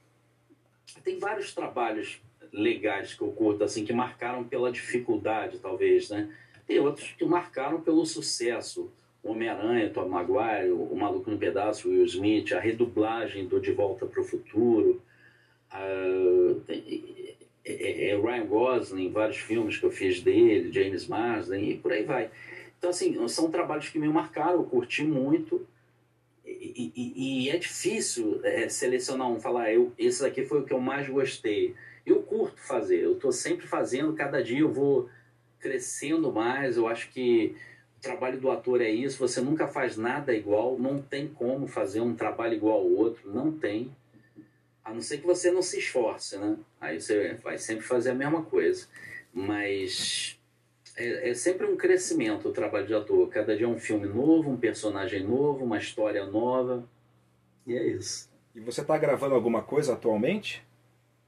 [1.04, 6.34] Tem vários trabalhos legais que eu curto, assim, que marcaram pela dificuldade, talvez, né?
[6.66, 8.92] Tem outros que marcaram pelo sucesso.
[9.24, 14.22] Homem-Aranha, Tom Maguire, o Maluco no Pedaço, Will Smith, a redublagem do De Volta para
[14.22, 15.02] o Futuro.
[15.70, 21.78] ah, tem- é, é- Ryan Gosling, vários filmes que eu fiz dele, James Marsden e
[21.78, 22.30] por aí vai.
[22.78, 25.68] Então, assim, são trabalhos que me marcaram, eu curti muito.
[26.46, 30.74] E, e- e é difícil é, selecionar um, falar, eu, esse daqui foi o que
[30.74, 31.76] eu mais gostei.
[32.06, 35.10] Eu curto fazer, eu estou sempre fazendo, cada dia eu vou
[35.60, 36.78] crescendo mais.
[36.78, 37.56] Eu acho que
[37.98, 42.00] o trabalho do ator é isso, você nunca faz nada igual, não tem como fazer
[42.02, 43.92] um trabalho igual ao outro, não tem.
[44.86, 46.58] A não ser que você não se esforce, né?
[46.80, 48.88] Aí você vai sempre fazer a mesma coisa.
[49.34, 50.40] Mas
[50.96, 53.28] é, é sempre um crescimento o trabalho de ator.
[53.30, 56.88] Cada dia é um filme novo, um personagem novo, uma história nova.
[57.66, 58.30] E é isso.
[58.56, 60.66] E você tá gravando alguma coisa atualmente?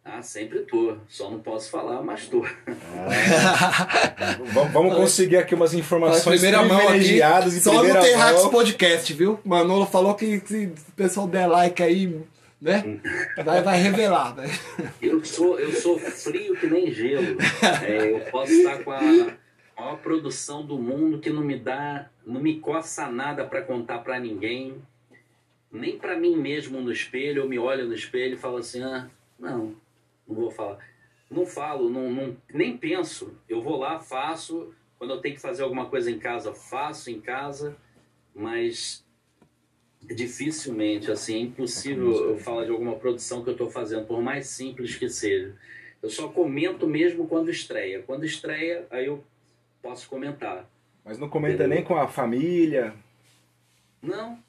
[0.03, 0.97] Ah, sempre tô.
[1.07, 2.41] Só não posso falar, mas tô.
[4.53, 8.41] Vamos, vamos conseguir aqui umas informações primeira mão aqui, privilegiadas só no Terrax.
[8.47, 9.39] Podcast, viu?
[9.45, 12.19] Manolo falou que se o pessoal der like aí,
[12.61, 12.99] né?
[13.43, 14.49] Vai, vai revelar, né?
[15.01, 17.37] Eu sou, eu sou frio que nem gelo.
[17.85, 22.41] É, eu posso estar com a maior produção do mundo que não me dá, não
[22.41, 24.75] me coça nada para contar para ninguém,
[25.71, 27.43] nem para mim mesmo no espelho.
[27.43, 29.07] Eu me olho no espelho e falo assim: ah,
[29.39, 29.73] não,
[30.29, 30.77] não vou falar.
[31.29, 33.35] Não falo, não, não, nem penso.
[33.47, 34.73] Eu vou lá, faço.
[34.97, 37.75] Quando eu tenho que fazer alguma coisa em casa, faço em casa,
[38.33, 39.05] mas
[40.01, 44.47] dificilmente, assim, é impossível eu falar de alguma produção que eu estou fazendo, por mais
[44.47, 45.55] simples que seja.
[46.01, 48.01] Eu só comento mesmo quando estreia.
[48.03, 49.23] Quando estreia, aí eu
[49.81, 50.65] posso comentar.
[51.03, 52.93] Mas não comenta nem com a família.
[54.01, 54.39] Não.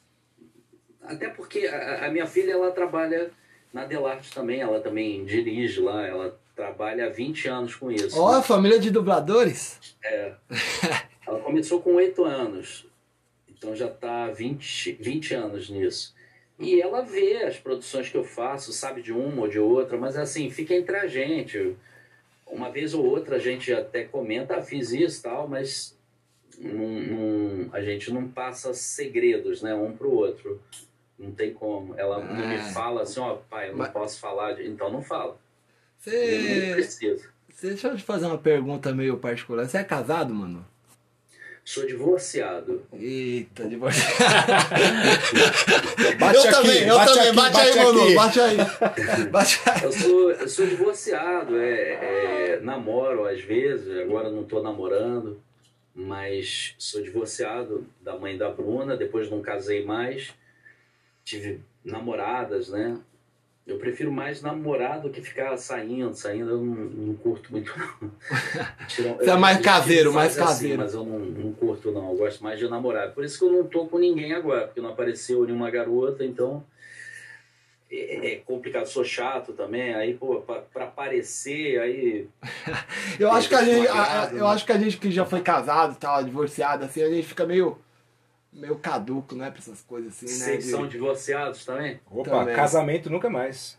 [1.02, 3.32] Até porque a, a minha filha, ela trabalha
[3.72, 8.20] na Delarte também, ela também dirige lá, ela trabalha há 20 anos com isso.
[8.20, 9.78] Ó, família de dubladores.
[11.26, 12.86] Ela começou com 8 anos,
[13.48, 16.12] então já está 20, 20 anos nisso.
[16.58, 20.16] E ela vê as produções que eu faço, sabe de uma ou de outra, mas
[20.16, 21.76] assim, fica entre a gente.
[22.46, 25.96] Uma vez ou outra a gente até comenta, ah, fiz isso e tal, mas
[26.58, 30.60] não, não, a gente não passa segredos, né, um pro outro.
[31.20, 31.94] Não tem como.
[31.98, 32.24] Ela ah.
[32.24, 32.64] não me ah.
[32.72, 33.90] fala assim, ó, pai, eu não mas...
[33.90, 34.66] posso falar, de...
[34.66, 35.38] então não fala.
[35.98, 36.66] Você...
[36.66, 37.28] Não precisa.
[37.60, 39.66] Deixa eu te fazer uma pergunta meio particular.
[39.66, 40.64] Você é casado, mano?
[41.62, 42.82] Sou divorciado.
[42.94, 44.24] Eita, divorciado.
[46.18, 47.28] bate eu aqui, também, eu bate também.
[47.28, 48.14] Aqui, bate, bate, aí, mano.
[48.14, 48.56] Bate aí.
[49.30, 49.84] Bate aí.
[49.84, 51.58] Eu sou, eu sou divorciado.
[51.58, 55.38] É, é, namoro às vezes, agora não estou namorando.
[55.94, 60.32] Mas sou divorciado da mãe da Bruna, depois não casei mais.
[61.30, 62.98] Tive namoradas, né?
[63.64, 67.72] Eu prefiro mais namorar do que ficar saindo, saindo, eu não, não curto muito.
[68.88, 70.82] Você é mais caseiro, mais assim, caseiro.
[70.82, 72.10] Assim, mas eu não, não, curto, não.
[72.10, 73.12] Eu gosto mais de namorar.
[73.12, 76.64] Por isso que eu não tô com ninguém agora, porque não apareceu nenhuma garota, então.
[77.88, 82.28] É, é complicado, sou chato também, aí, pô, pra, pra aparecer, aí.
[83.20, 83.86] eu acho que a gente.
[83.86, 87.28] A, eu acho que a gente que já foi casado tal, divorciado, assim, a gente
[87.28, 87.78] fica meio
[88.52, 90.32] meio caduco, né, pra essas coisas assim, né?
[90.32, 90.70] Vocês de...
[90.70, 92.00] são divorciados também?
[92.10, 92.56] Opa, também.
[92.56, 93.78] casamento nunca mais.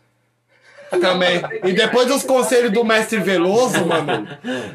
[0.90, 1.40] Também.
[1.64, 4.28] E depois dos conselhos do mestre Veloso, mano.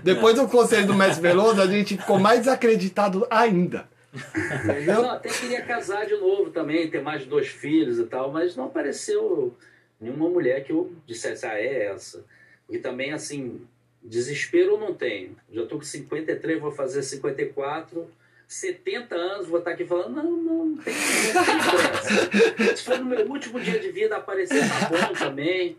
[0.03, 3.87] Depois do conselho do mestre Veloso, a gente ficou mais desacreditado ainda.
[4.13, 5.03] Entendeu?
[5.03, 8.65] Não, até queria casar de novo também, ter mais dois filhos e tal, mas não
[8.65, 9.55] apareceu
[9.99, 12.25] nenhuma mulher que eu dissesse, ah, é essa.
[12.67, 13.61] E também, assim,
[14.01, 15.35] desespero eu não tenho.
[15.51, 18.07] Já tô com 53, vou fazer 54
[18.47, 23.27] 70 anos, vou estar aqui falando, não, não, não tem, não Se for no meu
[23.27, 25.77] último dia de vida aparecer, tá bom também.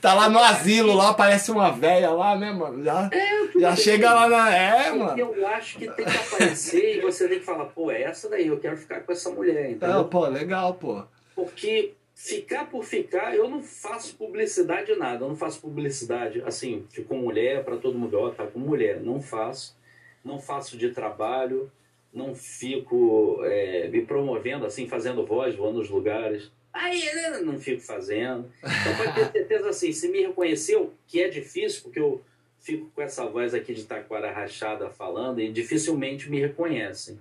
[0.00, 2.82] Tá lá no asilo, lá aparece uma velha lá, né, mano?
[2.82, 4.54] Já, é, já chega lá na.
[4.54, 5.18] É, mano.
[5.18, 8.48] Eu acho que tem que aparecer e você tem que falar, pô, é essa daí,
[8.48, 9.70] eu quero ficar com essa mulher.
[9.70, 10.00] Entendeu?
[10.00, 11.04] É, pô, legal, pô.
[11.34, 17.14] Porque ficar por ficar, eu não faço publicidade nada, eu não faço publicidade assim, fico
[17.14, 19.76] mulher para todo mundo, ó, tá com mulher, não faço,
[20.24, 21.70] não faço de trabalho,
[22.12, 26.50] não fico é, me promovendo assim, fazendo voz, vou nos lugares.
[26.72, 28.50] Aí né, não fico fazendo.
[28.58, 32.22] Então pode ter certeza assim, se me reconheceu, que é difícil, porque eu
[32.60, 37.18] fico com essa voz aqui de taquara rachada falando e dificilmente me reconhecem.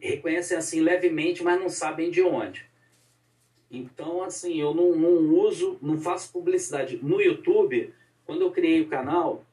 [0.00, 2.64] Reconhecem assim levemente, mas não sabem de onde.
[3.70, 6.98] Então, assim, eu não, não uso, não faço publicidade.
[7.02, 7.92] No YouTube,
[8.26, 9.44] quando eu criei o canal,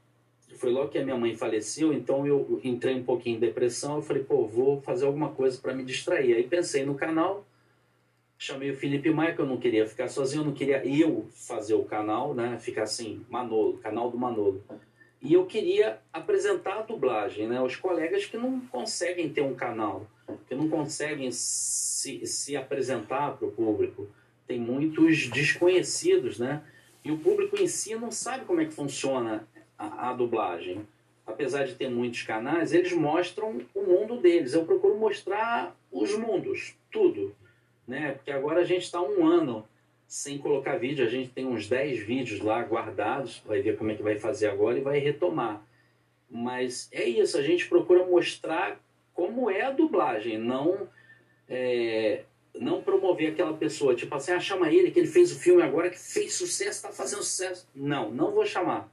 [0.60, 3.95] foi logo que a minha mãe faleceu, então eu entrei um pouquinho em depressão.
[3.95, 6.34] Eu falei, pô, vou fazer alguma coisa para me distrair.
[6.36, 7.45] Aí pensei no canal,
[8.38, 11.76] chamei o Felipe Maia, que eu não queria ficar sozinho, eu não queria eu fazer
[11.76, 12.60] o canal, né?
[12.60, 14.62] Ficar assim, Manolo, canal do Manolo.
[15.22, 17.62] E eu queria apresentar a dublagem, né?
[17.62, 20.06] Os colegas que não conseguem ter um canal,
[20.48, 24.10] que não conseguem se, se apresentar para o público.
[24.45, 26.62] Tem muitos desconhecidos, né?
[27.04, 29.48] E o público em si não sabe como é que funciona
[29.80, 30.86] a, a dublagem,
[31.26, 34.54] apesar de ter muitos canais, eles mostram o mundo deles.
[34.54, 37.34] Eu procuro mostrar os mundos, tudo.
[37.88, 38.12] Né?
[38.12, 39.65] Porque agora a gente está um ano
[40.06, 43.96] sem colocar vídeo, a gente tem uns 10 vídeos lá guardados, vai ver como é
[43.96, 45.63] que vai fazer agora e vai retomar.
[46.30, 48.80] Mas é isso, a gente procura mostrar
[49.13, 50.88] como é a dublagem, não
[51.48, 52.24] é,
[52.56, 55.89] não promover aquela pessoa, tipo assim, ah, chama ele que ele fez o filme agora,
[55.89, 57.68] que fez sucesso, está fazendo sucesso.
[57.76, 58.89] Não, não vou chamar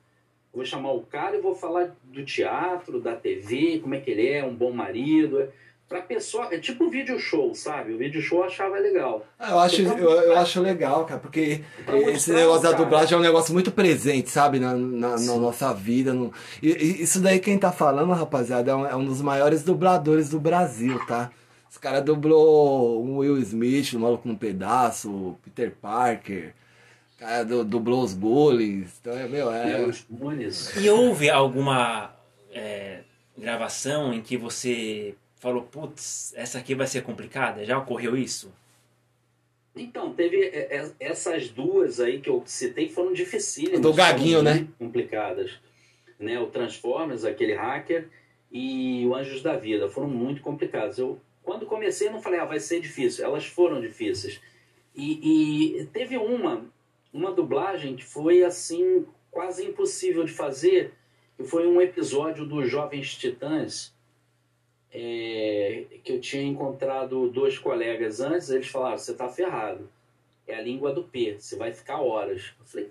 [0.56, 4.26] vou chamar o cara e vou falar do teatro, da TV, como é que ele
[4.26, 5.46] é, um bom marido.
[5.86, 7.92] Pra pessoa, é tipo vídeo show, sabe?
[7.92, 9.24] O vídeo show eu achava legal.
[9.38, 11.60] Ah, eu, acho, eu, eu, acho legal, cara, porque
[12.08, 14.58] esse negócio da dublagem é um negócio muito presente, sabe?
[14.58, 16.12] Na, na, na nossa vida.
[16.12, 16.32] No...
[16.60, 20.28] E, e, isso daí quem tá falando, rapaziada, é um, é um dos maiores dubladores
[20.28, 21.30] do Brasil, tá?
[21.70, 26.52] Esse cara dublou o Will Smith, o Maluco no Pedaço, o Peter Parker
[27.16, 28.98] cara do, dublou os Bullies.
[29.00, 29.82] Então, é, meu, é...
[29.82, 30.76] os Bullies.
[30.76, 32.14] E houve alguma
[32.52, 33.00] é,
[33.36, 37.64] gravação em que você falou, putz, essa aqui vai ser complicada?
[37.64, 38.52] Já ocorreu isso?
[39.74, 43.80] Então, teve é, é, essas duas aí que eu citei foram dificílimas.
[43.80, 44.66] Do Gaguinho, né?
[44.78, 45.52] Complicadas.
[46.18, 46.40] Né?
[46.40, 48.08] O Transformers, aquele hacker,
[48.50, 49.88] e o Anjos da Vida.
[49.90, 50.96] Foram muito complicadas.
[50.98, 53.22] Eu, quando comecei, não falei, ah, vai ser difícil.
[53.22, 54.40] Elas foram difíceis.
[54.94, 56.64] E, e teve uma
[57.16, 60.92] uma dublagem que foi assim quase impossível de fazer,
[61.36, 63.94] que foi um episódio dos Jovens Titãs,
[64.92, 69.88] é, que eu tinha encontrado dois colegas antes, eles falaram, você tá ferrado,
[70.46, 72.54] é a língua do P, você vai ficar horas.
[72.58, 72.90] Eu falei,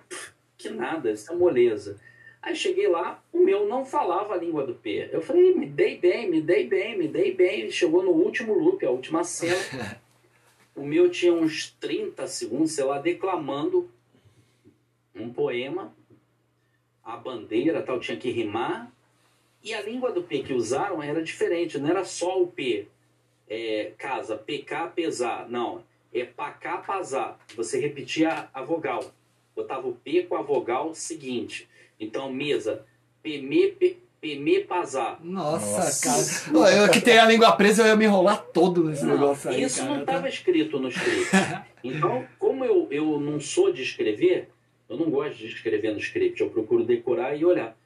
[0.57, 1.99] que nada, isso é moleza.
[2.41, 5.09] Aí cheguei lá, o meu não falava a língua do P.
[5.11, 7.71] Eu falei, me dei bem, me dei bem, me dei bem.
[7.71, 9.99] Chegou no último loop, a última cena.
[10.75, 13.89] O meu tinha uns 30 segundos, sei lá, declamando
[15.15, 15.93] um poema,
[17.03, 18.91] a bandeira tal, tinha que rimar.
[19.63, 22.87] E a língua do P que usaram era diferente, não era só o P.
[23.47, 25.47] É, casa, PK, pesar.
[25.49, 27.39] Não, é pacá, pasar.
[27.55, 29.11] Você repetia a vogal.
[29.55, 31.67] Botava o P com a vogal seguinte.
[31.99, 32.85] Então, mesa,
[33.23, 35.19] PME, P, PME, pasar.
[35.23, 36.51] Nossa, Nossa.
[36.51, 36.71] cara.
[36.75, 39.63] Eu que tenho a língua presa, eu ia me enrolar todo nesse Não, negócio aí.
[39.63, 39.93] isso cara.
[39.93, 41.29] não estava escrito no script.
[41.87, 44.49] Então, como eu, eu não sou de escrever,
[44.89, 47.77] eu não gosto de escrever no script, eu procuro decorar e olhar.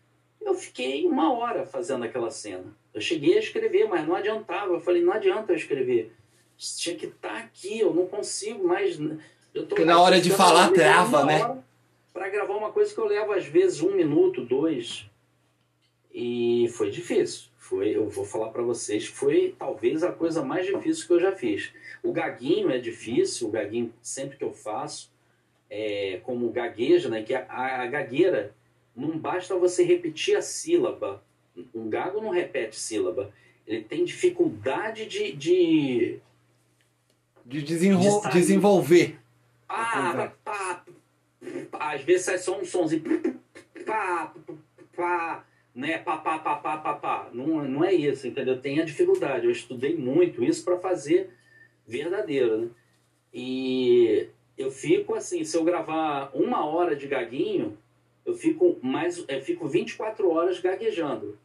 [0.42, 2.76] Eu fiquei uma hora fazendo aquela cena.
[2.94, 4.74] Eu cheguei a escrever, mas não adiantava.
[4.74, 6.14] Eu falei, não adianta eu escrever.
[6.58, 9.00] Tinha que estar aqui, eu não consigo mais.
[9.54, 11.64] Eu tô Porque na hora de falar, trava, né?
[12.14, 15.10] Para gravar uma coisa que eu levo às vezes um minuto, dois.
[16.14, 17.50] E foi difícil.
[17.58, 21.32] Foi, eu vou falar para vocês, foi talvez a coisa mais difícil que eu já
[21.32, 21.72] fiz.
[22.02, 25.12] O gaguinho é difícil, o gaguinho sempre que eu faço,
[25.70, 27.24] é, como gagueja, né?
[27.24, 28.56] Que a, a gagueira
[28.96, 31.24] não basta você repetir a sílaba.
[31.74, 33.32] Um gago não repete sílaba.
[33.68, 36.20] Ele tem dificuldade de, de
[37.46, 37.62] De.
[38.32, 39.20] De desenvolver.
[40.14, 40.86] pá, pá,
[41.72, 43.04] pá, às vezes sai só um somzinho.
[43.86, 44.34] Pá,
[44.96, 45.98] pá, né?
[46.00, 47.30] Pá, pá, pá, pá, pá, pá.
[47.34, 48.60] Não, não é isso, entendeu?
[48.60, 49.46] Tem a dificuldade.
[49.46, 51.30] Eu estudei muito isso para fazer
[51.88, 52.70] verdadeiro, né?
[53.34, 54.28] E
[54.60, 57.78] eu fico assim, se eu gravar uma hora de gaguinho,
[58.26, 61.38] eu fico mais, eu fico 24 horas gaguejando.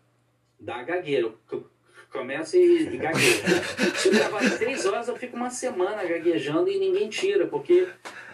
[0.60, 1.32] Da gagueira.
[1.52, 1.64] Eu
[2.12, 3.42] começo e, e gaguejo.
[3.96, 7.88] Se eu gravar três horas, eu fico uma semana gaguejando e ninguém tira, porque.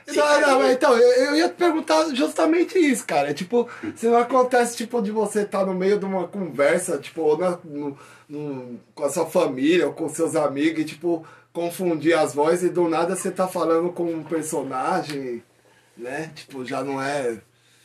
[0.09, 3.33] Não, não, então, eu, eu ia te perguntar justamente isso, cara.
[3.33, 7.39] Tipo, se não acontece, tipo, de você estar no meio de uma conversa, tipo, ou
[7.39, 7.97] na- no-
[8.29, 12.73] no- com a sua família, ou com seus amigos, e, tipo, confundir as vozes e
[12.73, 15.43] do nada você tá falando com um personagem,
[15.97, 16.31] né?
[16.35, 17.41] Tipo, já não é,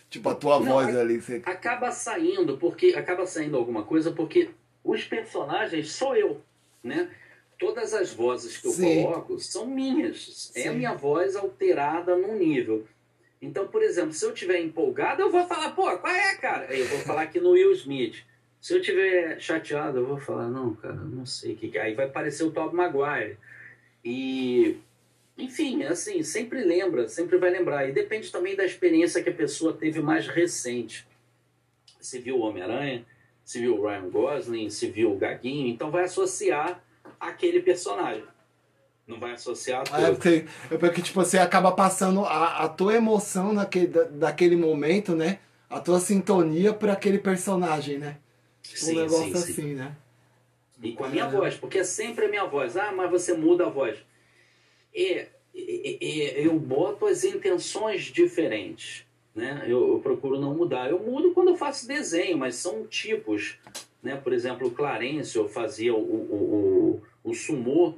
[0.10, 1.22] tipo, a tua Não, voz é- ali.
[1.22, 1.42] Você...
[1.46, 4.50] acaba saindo porque acaba saindo alguma coisa porque
[4.84, 6.42] os personagens sou eu,
[6.84, 7.10] né?
[7.58, 9.04] Todas as vozes que eu Sim.
[9.04, 10.52] coloco são minhas.
[10.56, 10.78] É a Sim.
[10.78, 12.86] minha voz alterada num nível.
[13.42, 16.66] Então, por exemplo, se eu tiver empolgado, eu vou falar, pô, qual é, cara?
[16.76, 18.24] Eu vou falar aqui no Will Smith.
[18.60, 21.70] Se eu tiver chateado, eu vou falar, não, cara, não sei o que.
[21.70, 21.84] que é.
[21.84, 23.38] Aí vai parecer o Tobey Maguire.
[24.06, 24.78] E
[25.38, 27.90] enfim, assim, sempre lembra, sempre vai lembrar.
[27.90, 31.06] E depende também da experiência que a pessoa teve mais recente.
[32.00, 33.04] Se viu o Homem-Aranha,
[33.44, 36.82] se viu o Ryan Gosling, se viu o Gaguinho, então vai associar
[37.20, 38.24] aquele personagem.
[39.08, 42.96] Não vai associar a É, porque, é porque, tipo, você acaba passando a, a tua
[42.96, 45.40] emoção naquele, da- daquele momento, né?
[45.70, 48.18] A tua sintonia por aquele personagem, né?
[48.64, 49.96] Tipo, um negócio assim, né?
[50.86, 52.78] E com a minha voz, porque é sempre a minha voz.
[52.78, 53.98] Ah, mas você muda a voz.
[54.94, 59.06] É, é, é, eu boto as intenções diferentes.
[59.34, 59.64] Né?
[59.68, 60.90] Eu, eu procuro não mudar.
[60.90, 63.58] Eu mudo quando eu faço desenho, mas são tipos.
[64.02, 64.16] Né?
[64.16, 67.96] Por exemplo, o Clarence, eu fazia o, o, o, o sumô.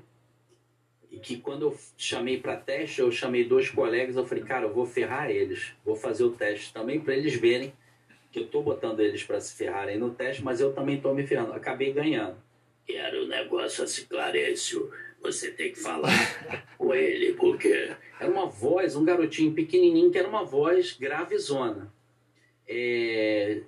[1.11, 4.15] E que quando eu chamei para teste, eu chamei dois colegas.
[4.15, 5.73] Eu falei, cara, eu vou ferrar eles.
[5.85, 7.73] Vou fazer o teste também para eles verem
[8.31, 11.25] que eu tô botando eles para se ferrarem no teste, mas eu também tô me
[11.25, 11.53] ferrando.
[11.53, 12.35] Acabei ganhando.
[12.89, 16.09] Era um negócio assim, Clarencio, você tem que falar
[16.77, 21.91] com ele, porque era uma voz, um garotinho pequenininho que era uma voz gravezona.
[22.67, 23.61] É,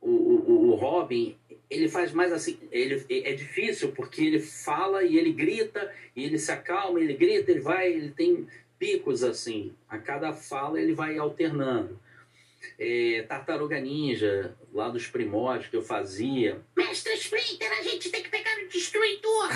[0.00, 1.36] o, o, o Robin,
[1.70, 6.38] ele faz mais assim, ele é difícil porque ele fala e ele grita, e ele
[6.38, 8.46] se acalma, ele grita, ele vai, ele tem
[8.78, 9.72] picos assim.
[9.88, 11.98] A cada fala ele vai alternando.
[12.78, 16.60] É, Tartaruga Ninja, lá dos primórdios que eu fazia.
[16.76, 19.48] Mestre Splinter, a gente tem que pegar o destruidor!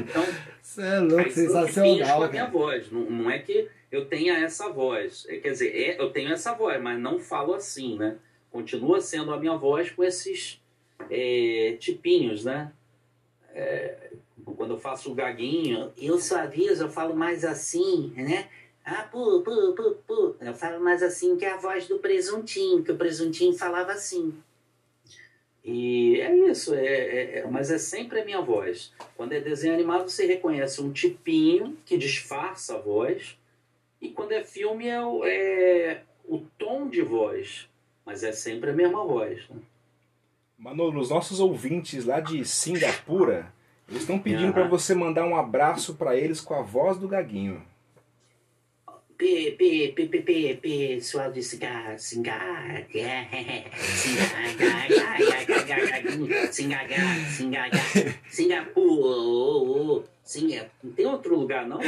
[0.00, 0.24] então,
[0.60, 2.90] Você é louco, sensacional, a minha voz.
[2.90, 5.26] Não, não é que eu tenha essa voz.
[5.28, 8.16] É, quer dizer, é- eu tenho essa voz, mas não falo assim, né?
[8.50, 10.60] Continua sendo a minha voz com esses
[11.10, 12.72] é, tipinhos, né?
[13.54, 14.10] É,
[14.56, 18.48] quando eu faço o gaguinho, eu só aviso, eu falo mais assim, né?
[18.90, 20.36] Ah, pu, pu, pu, pu.
[20.40, 24.32] Eu falo mais assim que a voz do presuntinho, que o presuntinho falava assim.
[25.62, 28.90] E é isso, é, é- é- mas é sempre a minha voz.
[29.14, 33.36] Quando é desenho animado, você reconhece um tipinho que disfarça a voz,
[34.00, 37.68] e quando é filme, é o, é o tom de voz,
[38.06, 39.46] mas é sempre a mesma voz.
[39.50, 39.56] Né?
[40.56, 43.52] Manolo, os nossos ouvintes lá de Singapura,
[43.86, 44.52] eles estão pedindo Aham.
[44.52, 47.62] para você mandar um abraço para eles com a voz do Gaguinho.
[49.18, 52.38] P, P, P, P, P, pessoal de Singa, Singa,
[53.96, 54.86] Singaga,
[56.52, 56.96] Singaga,
[57.28, 57.80] Singaga,
[58.30, 60.04] Singapura,
[60.54, 60.66] é.
[60.84, 61.80] Não tem outro lugar, não?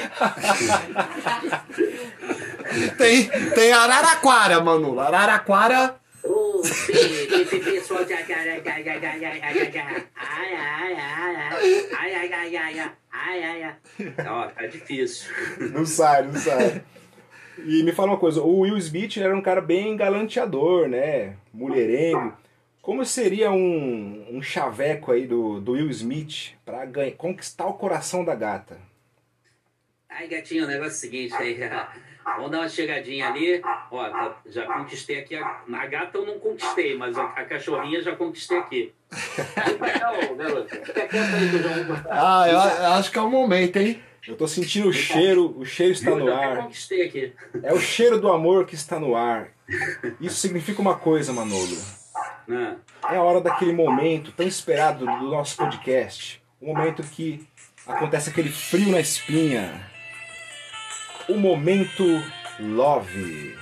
[2.98, 4.98] Tem, tem Araraquara, Manu.
[4.98, 6.00] Araraquara.
[6.24, 9.94] Ô, pessoal de ai, ai, ai, ai, ai, ai, ai, ai, ai,
[10.80, 10.96] ai,
[11.92, 12.80] ai, ai, ai, ai,
[13.12, 13.74] ai, ai, ai.
[14.28, 15.30] Ó, tá difícil.
[15.72, 16.82] Não sai, não sai.
[17.58, 21.36] E me fala uma coisa, o Will Smith era um cara bem galanteador, né?
[21.52, 22.32] Mulherengo.
[22.80, 28.24] Como seria um, um chaveco aí do, do Will Smith pra ganhar, conquistar o coração
[28.24, 28.78] da gata?
[30.08, 31.58] Ai, gatinho, o negócio é o seguinte aí.
[32.36, 33.60] Vamos dar uma chegadinha ali.
[33.90, 35.34] Ó, tá- já conquistei aqui.
[35.36, 38.92] A, a gata eu não conquistei, mas a, a cachorrinha já conquistei aqui.
[39.56, 39.78] Aí.
[42.08, 44.00] Ah, eu, eu acho que é o momento, hein?
[44.26, 46.68] Eu tô sentindo o cheiro, o cheiro está no ar.
[47.62, 49.48] É o cheiro do amor que está no ar.
[50.20, 51.76] Isso significa uma coisa, Manolo.
[52.50, 52.76] Ah,
[53.12, 56.42] É a hora daquele momento tão esperado do nosso podcast.
[56.60, 57.46] O momento que
[57.86, 59.88] acontece aquele frio na espinha.
[61.28, 62.04] O momento
[62.58, 63.56] love.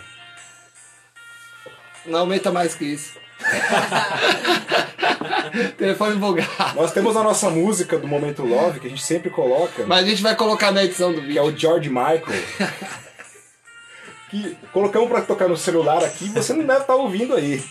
[2.07, 3.18] Não aumenta mais que isso.
[5.77, 6.49] Telefone bugado.
[6.75, 10.09] Nós temos a nossa música do momento love que a gente sempre coloca, Mas a
[10.09, 11.45] gente vai colocar na edição do que é vídeo.
[11.45, 12.23] o George Michael.
[14.31, 17.65] Que colocamos pra tocar no celular aqui, você não deve estar ouvindo aí.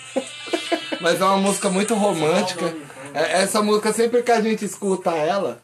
[0.99, 2.73] Mas é uma música muito romântica.
[3.13, 5.61] É- Essa música, sempre que a gente escuta ela,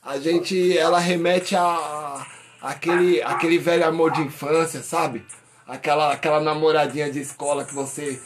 [0.00, 2.24] a gente, ela remete a-
[2.62, 5.26] aquele, aquele velho amor de infância, sabe?
[5.66, 8.22] Aquela, aquela namoradinha de escola que você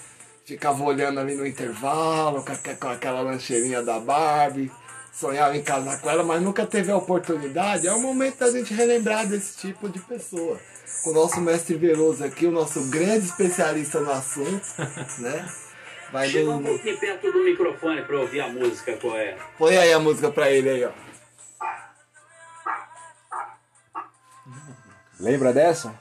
[0.47, 4.71] ficava olhando ali no intervalo, com, aque- com aquela lancheirinha da Barbie,
[5.13, 7.87] sonhava em casar com ela, mas nunca teve a oportunidade.
[7.89, 10.59] É o momento da gente relembrar desse tipo de pessoa.
[11.03, 14.65] Com o nosso mestre Veloso aqui, o nosso grande especialista no assunto,
[15.19, 15.49] né?
[16.13, 19.37] Vai chega um do, pouquinho perto do microfone pra eu ouvir a música qual é.
[19.59, 20.91] Põe aí a música pra ele aí, ó.
[25.19, 25.95] Lembra dessa?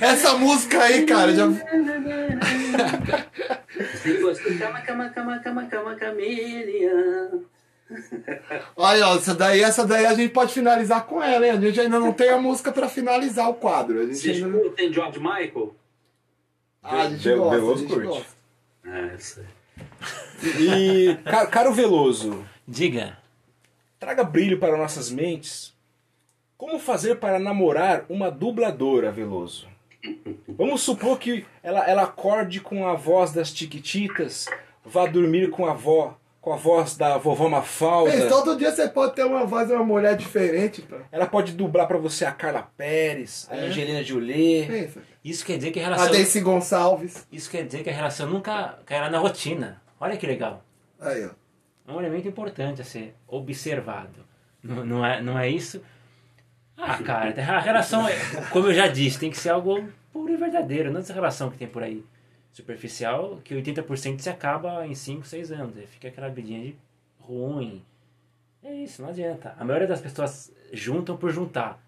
[0.00, 1.46] Essa música aí, cara, já.
[4.02, 4.58] Tem gosto.
[4.58, 7.30] Cama, cama, cama, cama, cama, camelha.
[8.76, 11.52] Olha, ó, essa daí, essa daí a gente pode finalizar com ela, hein?
[11.52, 14.00] A gente ainda não tem a música pra finalizar o quadro.
[14.00, 14.58] A gente Vocês ainda...
[14.58, 15.74] curtem George Michael?
[16.82, 18.06] Ah, a gente gosta, a Veloso gente curte.
[18.08, 18.34] gosta.
[18.86, 19.16] É,
[20.42, 20.54] aí.
[20.60, 23.16] E, ca- caro Veloso, Diga.
[24.04, 25.72] Traga brilho para nossas mentes.
[26.58, 29.66] Como fazer para namorar uma dubladora, Veloso?
[30.48, 34.46] Vamos supor que ela, ela acorde com a voz das Tiquititas,
[34.84, 38.28] vá dormir com a avó, com a voz da vovó Mafalda.
[38.28, 40.98] Todo dia você pode ter uma voz de uma mulher diferente, pá.
[41.10, 43.60] Ela pode dublar para você a Carla Pérez, a É.
[43.66, 44.66] Angelina Jolie.
[44.66, 45.00] Pensa.
[45.24, 46.12] Isso quer dizer que a A relação.
[46.12, 47.26] Daisy Gonçalves.
[47.32, 49.80] Isso quer dizer que a relação nunca cairá na rotina.
[49.98, 50.62] Olha que legal.
[51.00, 51.30] Aí, ó.
[51.86, 54.24] É um elemento importante a ser observado.
[54.62, 55.82] Não, não, é, não é isso?
[56.76, 58.14] Ah, cara, a relação, é,
[58.50, 60.90] como eu já disse, tem que ser algo puro e verdadeiro.
[60.90, 62.04] Não essa relação que tem por aí
[62.52, 65.76] superficial, que 80% se acaba em 5, 6 anos.
[65.76, 66.76] Aí fica aquela vidinha de
[67.20, 67.84] ruim.
[68.62, 69.54] É isso, não adianta.
[69.58, 71.78] A maioria das pessoas juntam por juntar.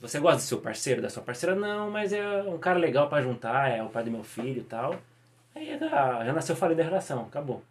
[0.00, 1.54] Você gosta do seu parceiro, da sua parceira?
[1.54, 4.64] Não, mas é um cara legal pra juntar, é o pai do meu filho e
[4.64, 4.96] tal.
[5.54, 7.62] Aí já, já nasceu falido a relação, acabou.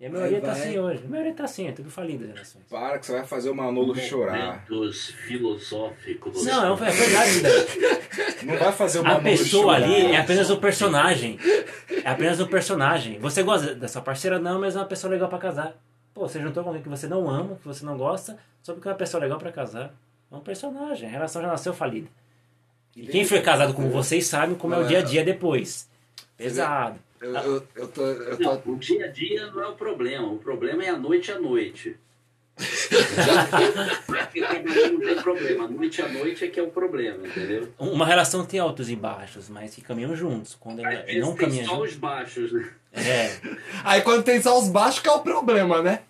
[0.00, 0.60] E a maioria tá vai.
[0.60, 1.02] assim hoje.
[1.04, 2.64] A maioria tá assim, é tudo falido as relações.
[2.68, 4.64] Para que você vai fazer o Manolo chorar.
[4.68, 6.44] Momentos filosóficos.
[6.44, 8.44] Não, é verdade, Daí.
[8.44, 9.84] Não vai fazer o A Manolo pessoa chorar.
[9.84, 11.38] ali é apenas um personagem.
[12.04, 13.18] É apenas um personagem.
[13.20, 14.38] Você gosta da sua parceira?
[14.38, 15.74] Não, mas é uma pessoa legal pra casar.
[16.12, 18.88] Pô, você juntou com alguém que você não ama, que você não gosta, só porque
[18.88, 19.94] é uma pessoa legal pra casar.
[20.30, 21.08] É um personagem.
[21.08, 22.08] A relação já nasceu falida.
[22.96, 25.88] E quem foi casado com vocês sabe como é o dia a dia depois.
[26.36, 26.98] Pesado.
[27.24, 28.02] Eu, eu, eu tô.
[28.04, 28.72] Eu Não, tô...
[28.72, 30.26] o dia a dia não é o problema.
[30.28, 31.96] O problema é a noite à noite.
[34.92, 35.64] Não tem problema.
[35.64, 37.72] A noite à noite é que é o problema, entendeu?
[37.78, 40.56] Uma relação tem altos e baixos, mas que caminham juntos.
[40.58, 41.90] Quando ela Às vezes não tem caminha só juntos.
[41.92, 42.70] os baixos, né?
[42.92, 43.30] É.
[43.84, 46.02] Aí quando tem só os baixos que é o problema, né?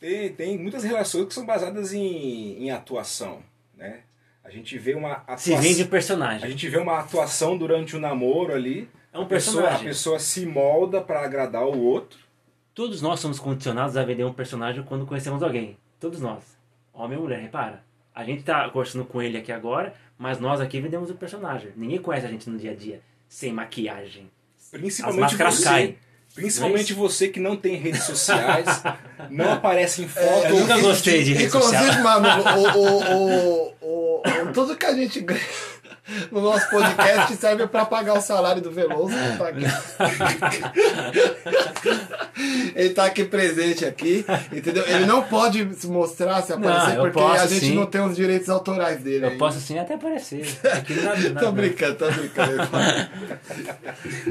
[0.00, 3.42] Tem, tem muitas relações que são basadas em, em atuação,
[3.76, 4.00] né?
[4.44, 6.50] A gente vê uma Se atuação, vende o a personagem.
[6.50, 8.88] gente vê uma atuação durante o namoro ali.
[9.18, 9.88] É um A pessoa, a personagem.
[9.88, 12.18] pessoa se molda para agradar o outro.
[12.74, 15.76] Todos nós somos condicionados a vender um personagem quando conhecemos alguém.
[15.98, 16.42] Todos nós.
[16.94, 17.82] Homem ou mulher, repara.
[18.14, 21.72] A gente tá conversando com ele aqui agora, mas nós aqui vendemos o personagem.
[21.76, 24.30] Ninguém conhece a gente no dia a dia sem maquiagem.
[24.60, 25.64] As Principalmente máscaras você.
[25.64, 25.98] caem.
[26.34, 28.66] Principalmente você que não tem redes sociais,
[29.30, 30.46] não aparece em foto.
[30.46, 31.82] Eu nunca gostei de rede social.
[31.82, 35.40] Inclusive, mano, o, o, o, o, o- tudo que a gente ganha.
[36.30, 39.14] No nosso podcast serve para pagar o salário do Veloso.
[39.14, 39.64] que tá aqui.
[42.74, 44.84] Ele tá aqui presente aqui, entendeu?
[44.86, 47.74] Ele não pode se mostrar, se aparecer, eu porque posso, a gente sim.
[47.74, 49.24] não tem os direitos autorais dele.
[49.24, 49.38] Eu ainda.
[49.38, 50.46] posso assim até aparecer.
[50.72, 52.52] Aqui não não Tô brincando, tô brincando.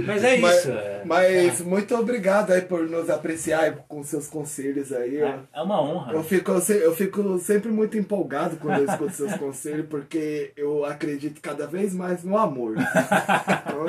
[0.06, 0.72] Mas é mas, isso.
[0.72, 1.02] é.
[1.06, 5.18] mas muito obrigado aí por nos apreciar com seus conselhos aí.
[5.18, 6.14] É, é uma honra.
[6.14, 11.42] Eu fico, eu fico sempre muito empolgado quando eu escuto seus conselhos, porque eu acredito
[11.42, 12.76] cada vez mais no amor.
[13.68, 13.88] Então,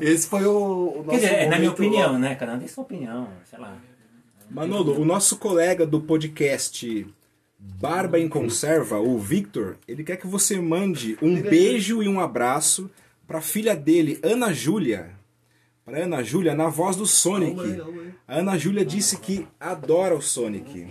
[0.00, 2.18] é- Esse foi o, o nosso Quer dizer, é na minha opinião, ó.
[2.18, 2.34] né?
[2.34, 3.76] Cada um tem sua opinião, sei lá.
[4.50, 7.06] Manolo, o nosso colega do podcast
[7.58, 12.90] Barba em Conserva, o Victor, ele quer que você mande um beijo e um abraço
[13.26, 15.10] pra filha dele, Ana Júlia.
[15.84, 17.60] Pra Ana Júlia, na voz do Sonic.
[18.28, 20.86] A Ana Júlia disse que adora o Sonic.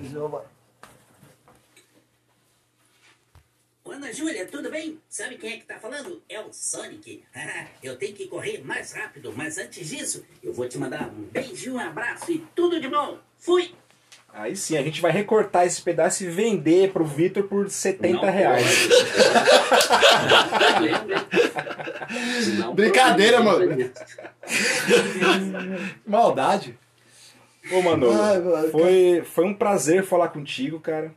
[3.81, 4.98] Ô, Ana Júlia, tudo bem?
[5.10, 6.22] Sabe quem é que tá falando?
[6.30, 7.24] É o Sonic.
[7.84, 11.74] eu tenho que correr mais rápido, mas antes disso, eu vou te mandar um beijo,
[11.74, 13.18] um abraço e tudo de bom.
[13.38, 13.74] Fui!
[14.34, 18.32] Aí sim, a gente vai recortar esse pedaço e vender pro Victor por 70 Não
[18.32, 18.64] reais.
[22.60, 23.92] Não, Brincadeira, mano.
[26.08, 26.80] Maldade.
[27.74, 31.14] Ô, Manolo, Ai, mano, foi, foi um prazer falar contigo, cara.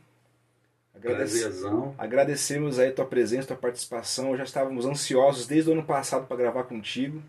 [1.05, 1.95] Agradece- Prazerzão.
[1.97, 4.35] Agradecemos aí tua presença, tua participação.
[4.35, 7.21] Já estávamos ansiosos desde o ano passado para gravar contigo.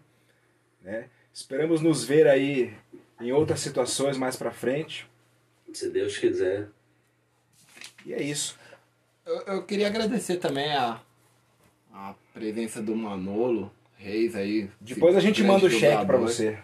[0.83, 1.09] Né?
[1.33, 2.73] Esperamos nos ver aí
[3.21, 5.07] em outras situações mais para frente.
[5.73, 6.69] Se Deus quiser.
[8.05, 8.57] E é isso.
[9.25, 11.01] Eu, eu queria agradecer também a,
[11.93, 14.71] a presença do Manolo Reis aí.
[14.81, 16.59] Depois a gente manda o cheque para você.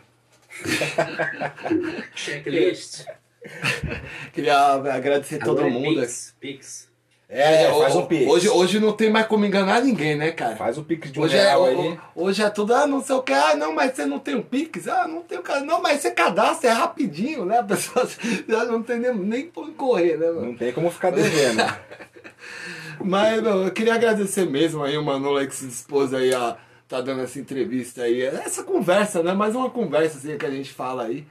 [2.14, 3.04] Checklist.
[4.32, 6.00] Queria agradecer todo Agora é mundo.
[6.00, 6.36] Pix.
[6.38, 6.91] Pix.
[7.34, 8.26] É, faz o- um pix.
[8.30, 10.54] Hoje, hoje não tem mais como enganar ninguém, né, cara?
[10.54, 11.98] Faz o pix de um Hoje é, real o- aí.
[12.14, 14.42] hoje é tudo, ah, não sei o que, ah, não, mas você não tem um
[14.42, 14.86] Pix?
[14.86, 17.58] Ah, não tem o cara, não, mas você cadastra, é rapidinho, né?
[17.60, 18.06] A pessoa
[18.46, 20.46] já não tem nem, nem por correr, né, mano?
[20.48, 21.62] Não tem como ficar devendo.
[23.02, 26.56] Mas, meu, eu queria agradecer mesmo aí o Manolo aí que se dispôs aí a
[26.88, 29.32] tá dando essa entrevista aí, essa conversa, né?
[29.32, 31.26] Mais uma conversa assim que a gente fala aí,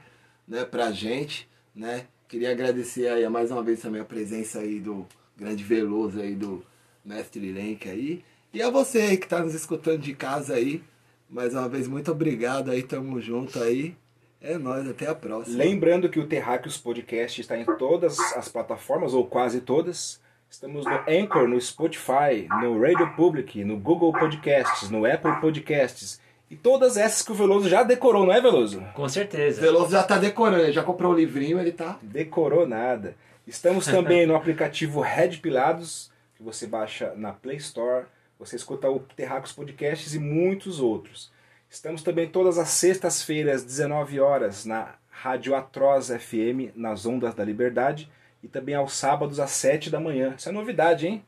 [0.48, 2.04] né, pra gente, né?
[2.28, 5.06] Queria agradecer aí mais uma vez também a presença aí do
[5.42, 6.62] grande Veloso aí do
[7.04, 8.24] Mestre Lenk aí.
[8.54, 10.82] E a você aí que tá nos escutando de casa aí.
[11.28, 13.96] Mais uma vez, muito obrigado aí, tamo junto aí.
[14.40, 15.58] É nóis, até a próxima.
[15.58, 20.20] Lembrando que o Terráqueos Podcast está em todas as plataformas, ou quase todas.
[20.50, 26.20] Estamos no Anchor, no Spotify, no Radio Public, no Google Podcasts, no Apple Podcasts.
[26.50, 28.84] E todas essas que o Veloso já decorou, não é, Veloso?
[28.94, 29.60] Com certeza.
[29.60, 31.98] Veloso já tá decorando, ele já comprou o livrinho, ele tá.
[32.02, 33.16] Decorou nada.
[33.46, 38.06] Estamos também no aplicativo Red Pilados, que você baixa na Play Store.
[38.38, 41.32] Você escuta o Terráqueos Podcasts e muitos outros.
[41.68, 48.10] Estamos também todas as sextas-feiras, 19 horas, na Rádio Atroz FM, nas Ondas da Liberdade.
[48.42, 50.34] E também aos sábados, às 7 da manhã.
[50.36, 51.24] Isso é novidade, hein?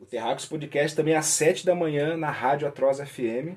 [0.00, 3.56] O Terráqueos Podcast também às 7 da manhã, na Rádio Atroz FM.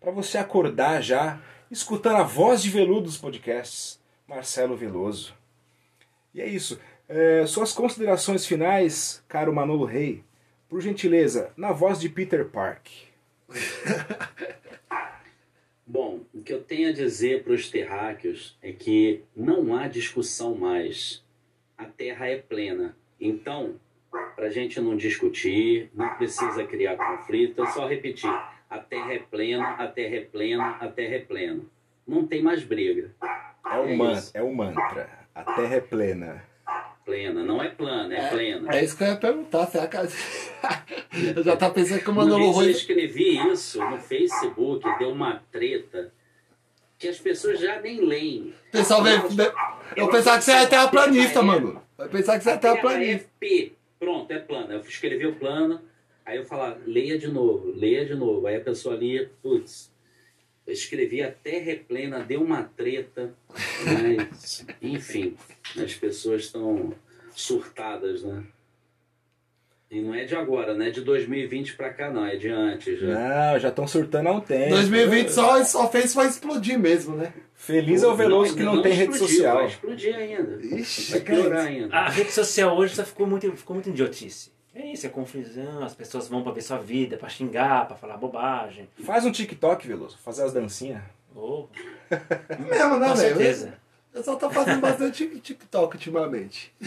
[0.00, 1.40] Para você acordar já,
[1.70, 4.00] escutando a voz de veludo dos podcasts.
[4.26, 5.34] Marcelo Veloso.
[6.32, 6.80] E é isso.
[7.08, 10.24] É, suas considerações finais, caro Manolo Rei,
[10.68, 12.88] por gentileza, na voz de Peter Park.
[15.86, 20.54] Bom, o que eu tenho a dizer para os terráqueos é que não há discussão
[20.54, 21.22] mais.
[21.76, 22.96] A Terra é plena.
[23.20, 23.74] Então,
[24.34, 28.30] para a gente não discutir, não precisa criar conflito, é só repetir.
[28.70, 31.60] A Terra é plena, a Terra é plena, a Terra é plena.
[32.06, 33.10] Não tem mais briga.
[33.66, 34.30] É o, É man, isso.
[34.34, 35.08] é o mantra.
[35.34, 36.44] A Terra é plena.
[37.04, 38.74] Plena, não é plana, é, plena.
[38.74, 39.96] É isso que eu ia perguntar, será que.
[41.36, 46.10] eu já tava pensando que o Manolo eu escrevi isso no Facebook, deu uma treta
[46.98, 48.54] que as pessoas já nem leem.
[48.68, 49.16] O pessoal vai.
[49.94, 51.82] Eu pensava que você é terraplanista, mano.
[51.96, 53.26] Vai pensar que você é A Terra terraplanista.
[53.26, 53.72] é P.
[53.98, 54.74] Pronto, é plana.
[54.74, 55.80] Eu escrevi o plano,
[56.24, 58.46] aí eu falava, leia de novo, leia de novo.
[58.46, 59.92] Aí a pessoa lia, putz,
[60.72, 63.34] escrevi a Terra é plena, deu uma treta,
[63.84, 65.36] mas, enfim,
[65.76, 66.94] as pessoas estão
[67.34, 68.44] surtadas, né?
[69.90, 72.98] E não é de agora, não é de 2020 pra cá, não, é de antes
[72.98, 73.06] já.
[73.06, 74.70] Não, já estão surtando há um tempo.
[74.70, 77.32] 2020 só, só fez foi explodir mesmo, né?
[77.54, 79.56] Feliz é o Veloso que ainda não, tem rede explodiu, social.
[79.56, 80.58] Vai explodir ainda.
[80.60, 81.94] Ixi, vai piorar ainda.
[81.96, 84.53] A rede social hoje só ficou muito, ficou muito idiotice.
[84.74, 85.84] É isso, é confusão.
[85.84, 88.88] As pessoas vão pra ver sua vida, pra xingar, pra falar bobagem.
[89.04, 90.18] Faz um TikTok, Veloso.
[90.18, 91.02] Fazer as dancinhas.
[91.34, 91.66] Oh.
[92.58, 93.66] Mesmo, né, Com certeza.
[93.66, 93.74] Né?
[94.12, 96.72] Eu só tô fazendo bastante TikTok ultimamente.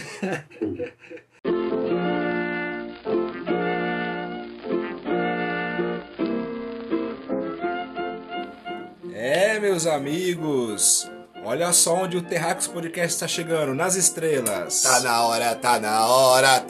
[9.20, 11.10] É, meus amigos
[11.44, 14.82] olha só onde o Terracos Podcast está chegando, nas estrelas.
[14.82, 16.64] Tá na hora, tá na hora.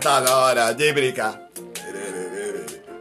[0.00, 1.40] Tá na hora de brincar.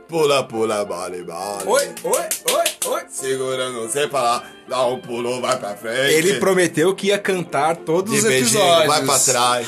[0.07, 1.63] Pula, pula, bola e bola.
[1.65, 2.21] Oi, oi,
[2.53, 2.63] oi,
[2.93, 3.01] oi.
[3.09, 6.13] Segurando sem falar, dá um pulo, vai pra frente.
[6.13, 8.87] Ele prometeu que ia cantar todos de os beijinho, episódios.
[8.87, 9.67] vai pra trás.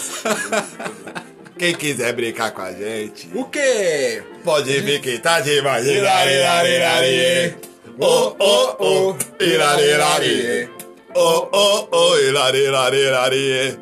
[1.57, 4.21] Quem quiser brincar com a gente, O quê?
[4.43, 5.85] pode vir que tá demais.
[5.87, 7.55] Iraririrari.
[7.99, 9.43] Oh, oh, oh.
[9.43, 10.69] Iraririrari.
[11.15, 12.17] Oh, oh, oh.
[12.19, 13.79] Iraririrari.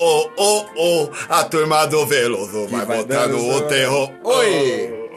[0.00, 1.10] Oh, oh, oh.
[1.28, 4.10] A turma do Veloso vai vai botando o terror.
[4.24, 5.08] Oi.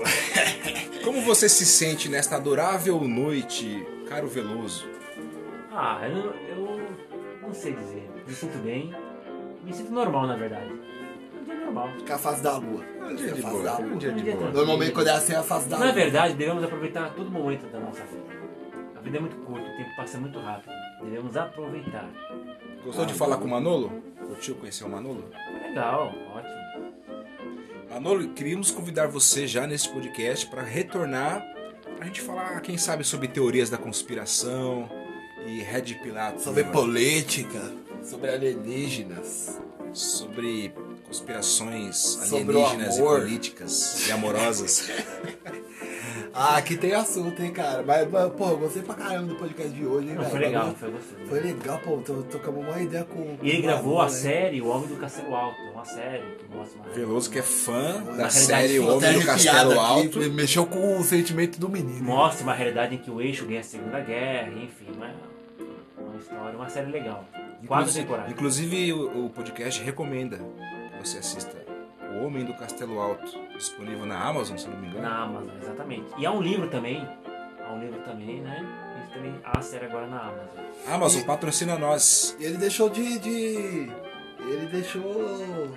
[1.04, 4.86] Como você se sente nesta adorável noite, caro Veloso?
[5.72, 6.82] Ah, eu, não- eu
[7.42, 8.10] não sei dizer.
[8.28, 8.94] Me sinto bem.
[9.64, 10.72] Me sinto normal, na verdade.
[11.40, 11.90] Um dia normal.
[12.06, 12.84] Com a face da lua.
[13.02, 13.98] Um dia de Face boa, um lua.
[13.98, 14.52] dia de boa.
[14.52, 15.86] Normalmente quando é assim é a face da lua.
[15.88, 18.41] Na verdade, devemos aproveitar todo momento da nossa vida.
[19.02, 20.72] A vida é muito curta, o tempo passa muito rápido.
[21.02, 22.08] Devemos aproveitar.
[22.84, 23.90] Gostou de falar com o Manolo?
[24.28, 25.28] Curtiu conhecer o Manolo?
[25.64, 26.92] Legal, ótimo.
[27.90, 31.44] Manolo, queríamos convidar você já nesse podcast para retornar
[31.98, 34.88] pra gente falar, quem sabe, sobre teorias da conspiração
[35.48, 36.40] e Red Pilato.
[36.40, 37.74] Sobre política,
[38.04, 39.60] sobre alienígenas.
[39.94, 40.76] sobre
[41.08, 44.88] conspirações alienígenas e políticas e amorosas.
[46.34, 47.84] Ah, aqui tem assunto, hein, cara.
[47.86, 50.32] Mas, mas, porra, eu gostei pra caramba do podcast de hoje, hein, Não, velho.
[50.32, 51.16] foi legal, foi gostoso.
[51.28, 51.98] Foi legal, pô.
[51.98, 53.38] Tô, tocamos uma ideia com.
[53.42, 54.10] E ele com gravou a né?
[54.12, 58.02] série O Homem do Castelo Alto, uma série que mostra uma Veloso que é fã
[58.18, 60.20] da série O Homem do Castelo Alto.
[60.32, 62.04] Mexeu com o sentimento do menino.
[62.04, 65.12] mostra uma realidade em que o eixo ganha a Segunda Guerra, enfim, uma,
[66.08, 67.26] uma história, uma série legal.
[67.68, 68.32] Quatro Inclusive, temporadas.
[68.32, 71.56] inclusive o, o podcast recomenda que você assista
[72.16, 75.02] O Homem do Castelo Alto, disponível na Amazon, se não me engano.
[75.04, 76.06] Na Amazon, exatamente.
[76.18, 77.08] E há um livro também.
[77.68, 78.66] Há um livro também, né?
[79.10, 80.66] E também há a série agora na Amazon.
[80.88, 82.36] Amazon patrocina nós.
[82.40, 83.92] E ele deixou de, de.
[84.40, 85.72] Ele deixou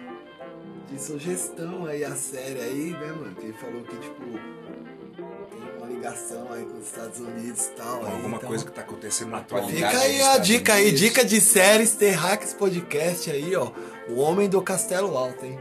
[0.91, 3.35] de sugestão aí a série aí, né, mano?
[3.35, 8.05] Que ele falou que, tipo, tem uma ligação aí com os Estados Unidos e tal.
[8.05, 9.63] aí, Alguma então- coisa que tá acontecendo na Atual.
[9.63, 9.93] atualidade.
[9.95, 11.01] Fica aí a dica aí, Unidos.
[11.01, 13.71] dica de séries Terrax Podcast aí, ó.
[14.09, 15.59] O Homem do Castelo Alto, hein?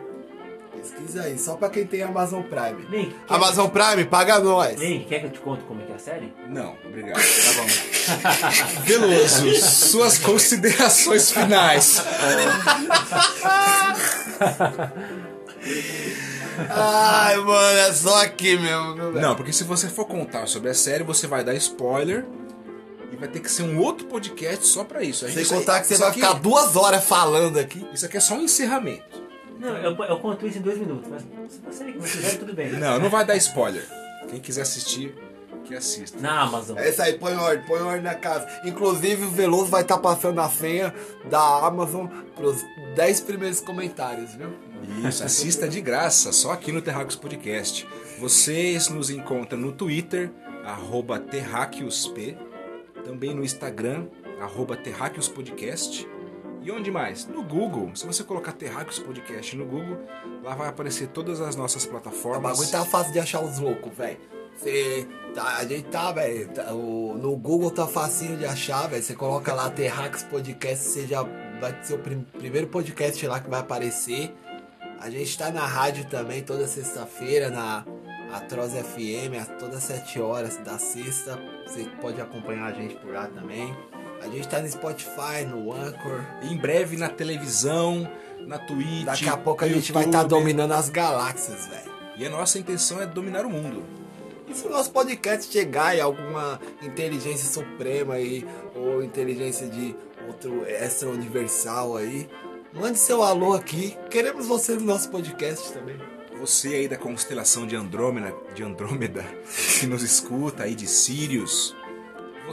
[0.83, 2.85] Pesquisa aí, só pra quem tem Amazon Prime.
[2.89, 4.77] Link, Amazon Prime, paga nós.
[4.77, 6.33] Link, quer que eu te conte como é que é a série?
[6.49, 7.15] Não, obrigado.
[7.21, 8.83] Tá bom.
[8.83, 12.03] Veloso, suas considerações finais.
[16.69, 19.11] Ai, mano, é só aqui mesmo?
[19.13, 22.25] Não, porque se você for contar sobre a série, você vai dar spoiler
[23.11, 25.25] e vai ter que ser um outro podcast só pra isso.
[25.25, 27.85] A gente- Sem contar que você vai aqui- ficar duas horas falando aqui.
[27.93, 29.22] Isso aqui é só um encerramento.
[29.59, 32.71] Não, eu, eu conto isso em dois minutos, mas se você quiser, tudo bem.
[32.73, 33.87] Não, não vai dar spoiler.
[34.29, 35.15] Quem quiser assistir,
[35.63, 36.19] que assista.
[36.19, 36.77] Na Amazon.
[36.77, 38.47] É isso aí, põe ordem, põe ordem na casa.
[38.65, 40.93] Inclusive, o Veloso vai estar passando a senha
[41.29, 42.63] da Amazon pros
[42.95, 44.49] 10 primeiros comentários, viu?
[45.07, 47.87] Isso, assista de graça, só aqui no Terráqueos Podcast.
[48.19, 50.29] Vocês nos encontram no Twitter,
[50.65, 52.37] arroba terráqueosp,
[53.05, 54.07] também no Instagram,
[54.41, 56.07] arroba terráqueospodcast.
[56.63, 57.27] E onde mais?
[57.27, 57.91] No Google.
[57.95, 59.99] Se você colocar Terráqueos Podcast no Google,
[60.41, 62.51] lá vai aparecer todas as nossas O plataformas.
[62.53, 64.17] bagulho tá fácil de achar os loucos, velho.
[64.55, 65.07] Você.
[65.33, 66.47] Tá, a gente tá, velho.
[66.49, 69.03] tá- o- no Google tá facinho de achar, velho.
[69.03, 71.23] Você coloca lá Terrax Podcast, você já
[71.59, 74.33] vai ser o prim- primeiro podcast lá que vai aparecer.
[74.99, 77.83] A gente tá na rádio também toda sexta-feira, na
[78.31, 81.37] Atroz FM, a- todas as 7 horas da sexta.
[81.67, 83.75] Você pode acompanhar a gente por lá também.
[84.23, 86.21] A gente tá no Spotify, no Anchor.
[86.43, 88.09] Em breve na televisão,
[88.47, 89.03] na Twitch.
[89.03, 90.39] Daqui a pouco a gente vai estar YouTube.
[90.39, 91.91] dominando as galáxias, velho.
[92.15, 93.83] E a nossa intenção é dominar o mundo.
[94.47, 99.93] E se o nosso podcast chegar em alguma inteligência suprema aí, ou inteligência de
[100.25, 102.29] outro extra universal aí,
[102.71, 103.97] mande seu alô aqui.
[104.09, 105.97] Queremos você no nosso podcast também.
[106.39, 109.25] Você aí da constelação de Andrômeda, de Andrômeda,
[109.79, 111.75] que nos escuta aí de Sirius.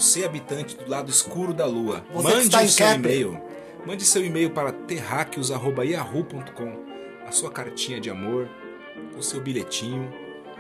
[0.01, 3.39] Você habitante do lado escuro da lua, Você mande o seu e-mail.
[3.87, 6.87] Mande seu e-mail para terráqueos@yahoo.com.
[7.27, 8.49] A sua cartinha de amor,
[9.17, 10.11] o seu bilhetinho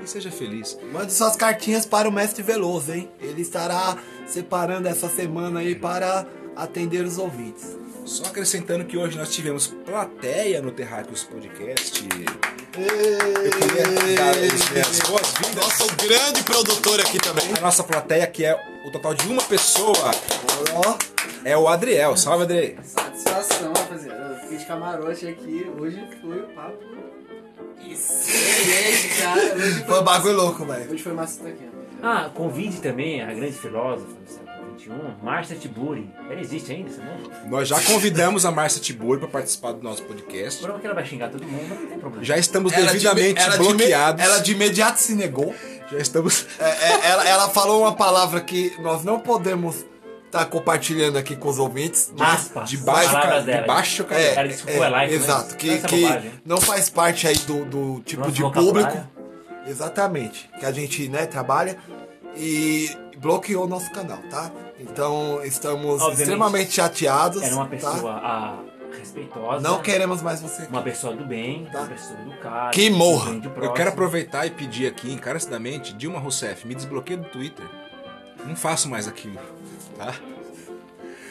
[0.02, 0.78] e seja feliz.
[0.92, 3.08] Mande suas cartinhas para o Mestre Veloso, hein?
[3.18, 7.78] Ele estará separando essa semana aí para atender os ouvintes.
[8.04, 12.06] Só acrescentando que hoje nós tivemos plateia no Terráqueos Podcast.
[12.76, 12.82] Eu
[13.44, 13.84] Eu queria
[14.16, 17.50] dar as boas-vindas Nosso grande produtor aqui também.
[17.56, 18.54] à nossa plateia, que é
[18.84, 20.10] o total de uma pessoa,
[21.44, 22.16] é o Adriel.
[22.16, 22.76] Salve, Adriel.
[22.82, 24.34] Satisfação, rapaziada.
[24.34, 25.70] Eu fiquei de camarote aqui.
[25.78, 26.78] Hoje foi o papo.
[27.88, 29.54] Excelente, cara.
[29.56, 30.92] Hoje foi um bagulho louco, velho.
[30.92, 31.68] Hoje foi massa isso aqui.
[32.02, 36.10] Ah, convide também a grande filósofa do século 21, Márcia Tiburi.
[36.30, 37.50] Ela existe ainda, você não?
[37.50, 40.62] Nós já convidamos a Márcia Tiburi para participar do nosso podcast.
[40.62, 42.24] Prova que ela vai xingar todo mundo, mas não tem problema.
[42.24, 44.24] Já estamos Ela de me- devidamente ela de me- bloqueados.
[44.24, 45.54] ela de imediato se negou.
[45.90, 46.46] Já estamos.
[46.58, 49.84] É, é, ela, ela falou uma palavra que nós não podemos
[50.26, 52.12] estar compartilhando aqui com os ouvintes.
[52.16, 52.70] mas- Aspas.
[52.70, 53.60] De baixo, cara, dela.
[53.62, 54.20] de baixo, cara.
[54.20, 55.20] É, Cara, é, foi live, né?
[55.24, 56.32] exato, que, Essa que bobagem.
[56.44, 59.06] não faz parte aí do, do tipo Nosso de público.
[59.66, 60.48] Exatamente.
[60.58, 61.76] Que a gente, né, trabalha
[62.36, 64.50] e bloqueou nosso canal, tá?
[64.78, 67.42] Então estamos Obviamente, extremamente chateados.
[67.42, 67.70] Era uma tá?
[67.70, 68.58] pessoa ah,
[68.98, 69.60] respeitosa.
[69.60, 70.62] Não queremos mais você.
[70.66, 71.80] Uma pessoa do bem, Tá.
[71.80, 72.70] uma pessoa educada.
[72.70, 73.32] Que morra.
[73.34, 77.64] do do Eu quero aproveitar e pedir aqui encarecidamente, Dilma Rousseff, me desbloqueia do Twitter.
[78.44, 79.38] Não faço mais aquilo,
[79.98, 80.14] tá?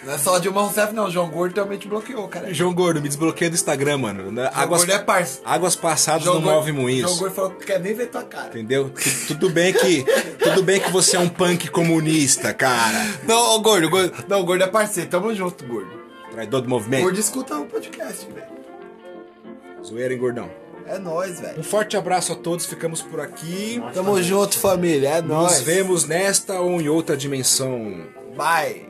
[0.02, 1.08] Não é só a Dilma Rousseff, não.
[1.08, 2.54] O João Gordo também te bloqueou, cara.
[2.54, 4.32] João Gordo, me desbloqueia do Instagram, mano.
[4.34, 5.42] João Águas, Gordo é parça.
[5.44, 7.10] águas passadas João não Gordo- movem moinhos.
[7.10, 8.48] João Gordo falou que quer nem ver tua cara.
[8.48, 8.90] Entendeu?
[8.92, 10.06] Tu- Tudo bem que
[10.42, 12.98] tudo bem que você é um punk comunista, cara.
[13.28, 14.14] Não, Gordo, Gordo.
[14.30, 15.10] Não, Gordo é parceiro.
[15.10, 16.00] Tamo junto, Gordo.
[16.32, 17.04] Traidor do movimento.
[17.04, 18.48] Gordo escuta o podcast, velho.
[19.84, 20.50] Zoeira, hein, gordão?
[20.86, 21.60] É nóis, velho.
[21.60, 23.78] Um forte abraço a todos, ficamos por aqui.
[23.80, 25.10] Nossa, Tamo junto, família.
[25.10, 25.62] É Nos nóis.
[25.62, 28.08] vemos nesta ou em outra dimensão.
[28.36, 28.88] Bye.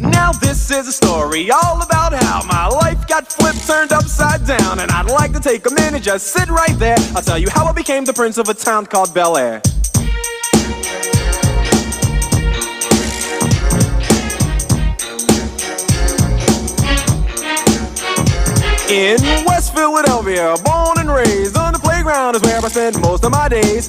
[0.00, 2.03] Now this is a story all about
[3.24, 6.76] got flipped, turned upside down, and I'd like to take a minute, just sit right
[6.78, 6.96] there.
[7.14, 9.62] I'll tell you how I became the prince of a town called Bel Air.
[18.90, 23.32] In West Philadelphia, born and raised on the playground is where I spend most of
[23.32, 23.88] my days.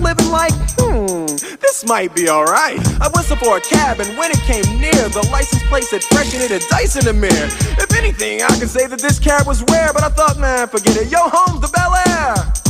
[0.00, 0.52] living like?
[0.78, 1.26] Hmm,
[1.60, 2.80] this might be alright.
[3.00, 6.34] I whistled for a cab and when it came near, the license plate said fresh
[6.34, 7.48] and it had dice in the mirror.
[7.78, 10.96] If anything, I could say that this cab was rare, but I thought, man, forget
[10.96, 11.10] it.
[11.10, 12.69] Yo, home's the Bel Air.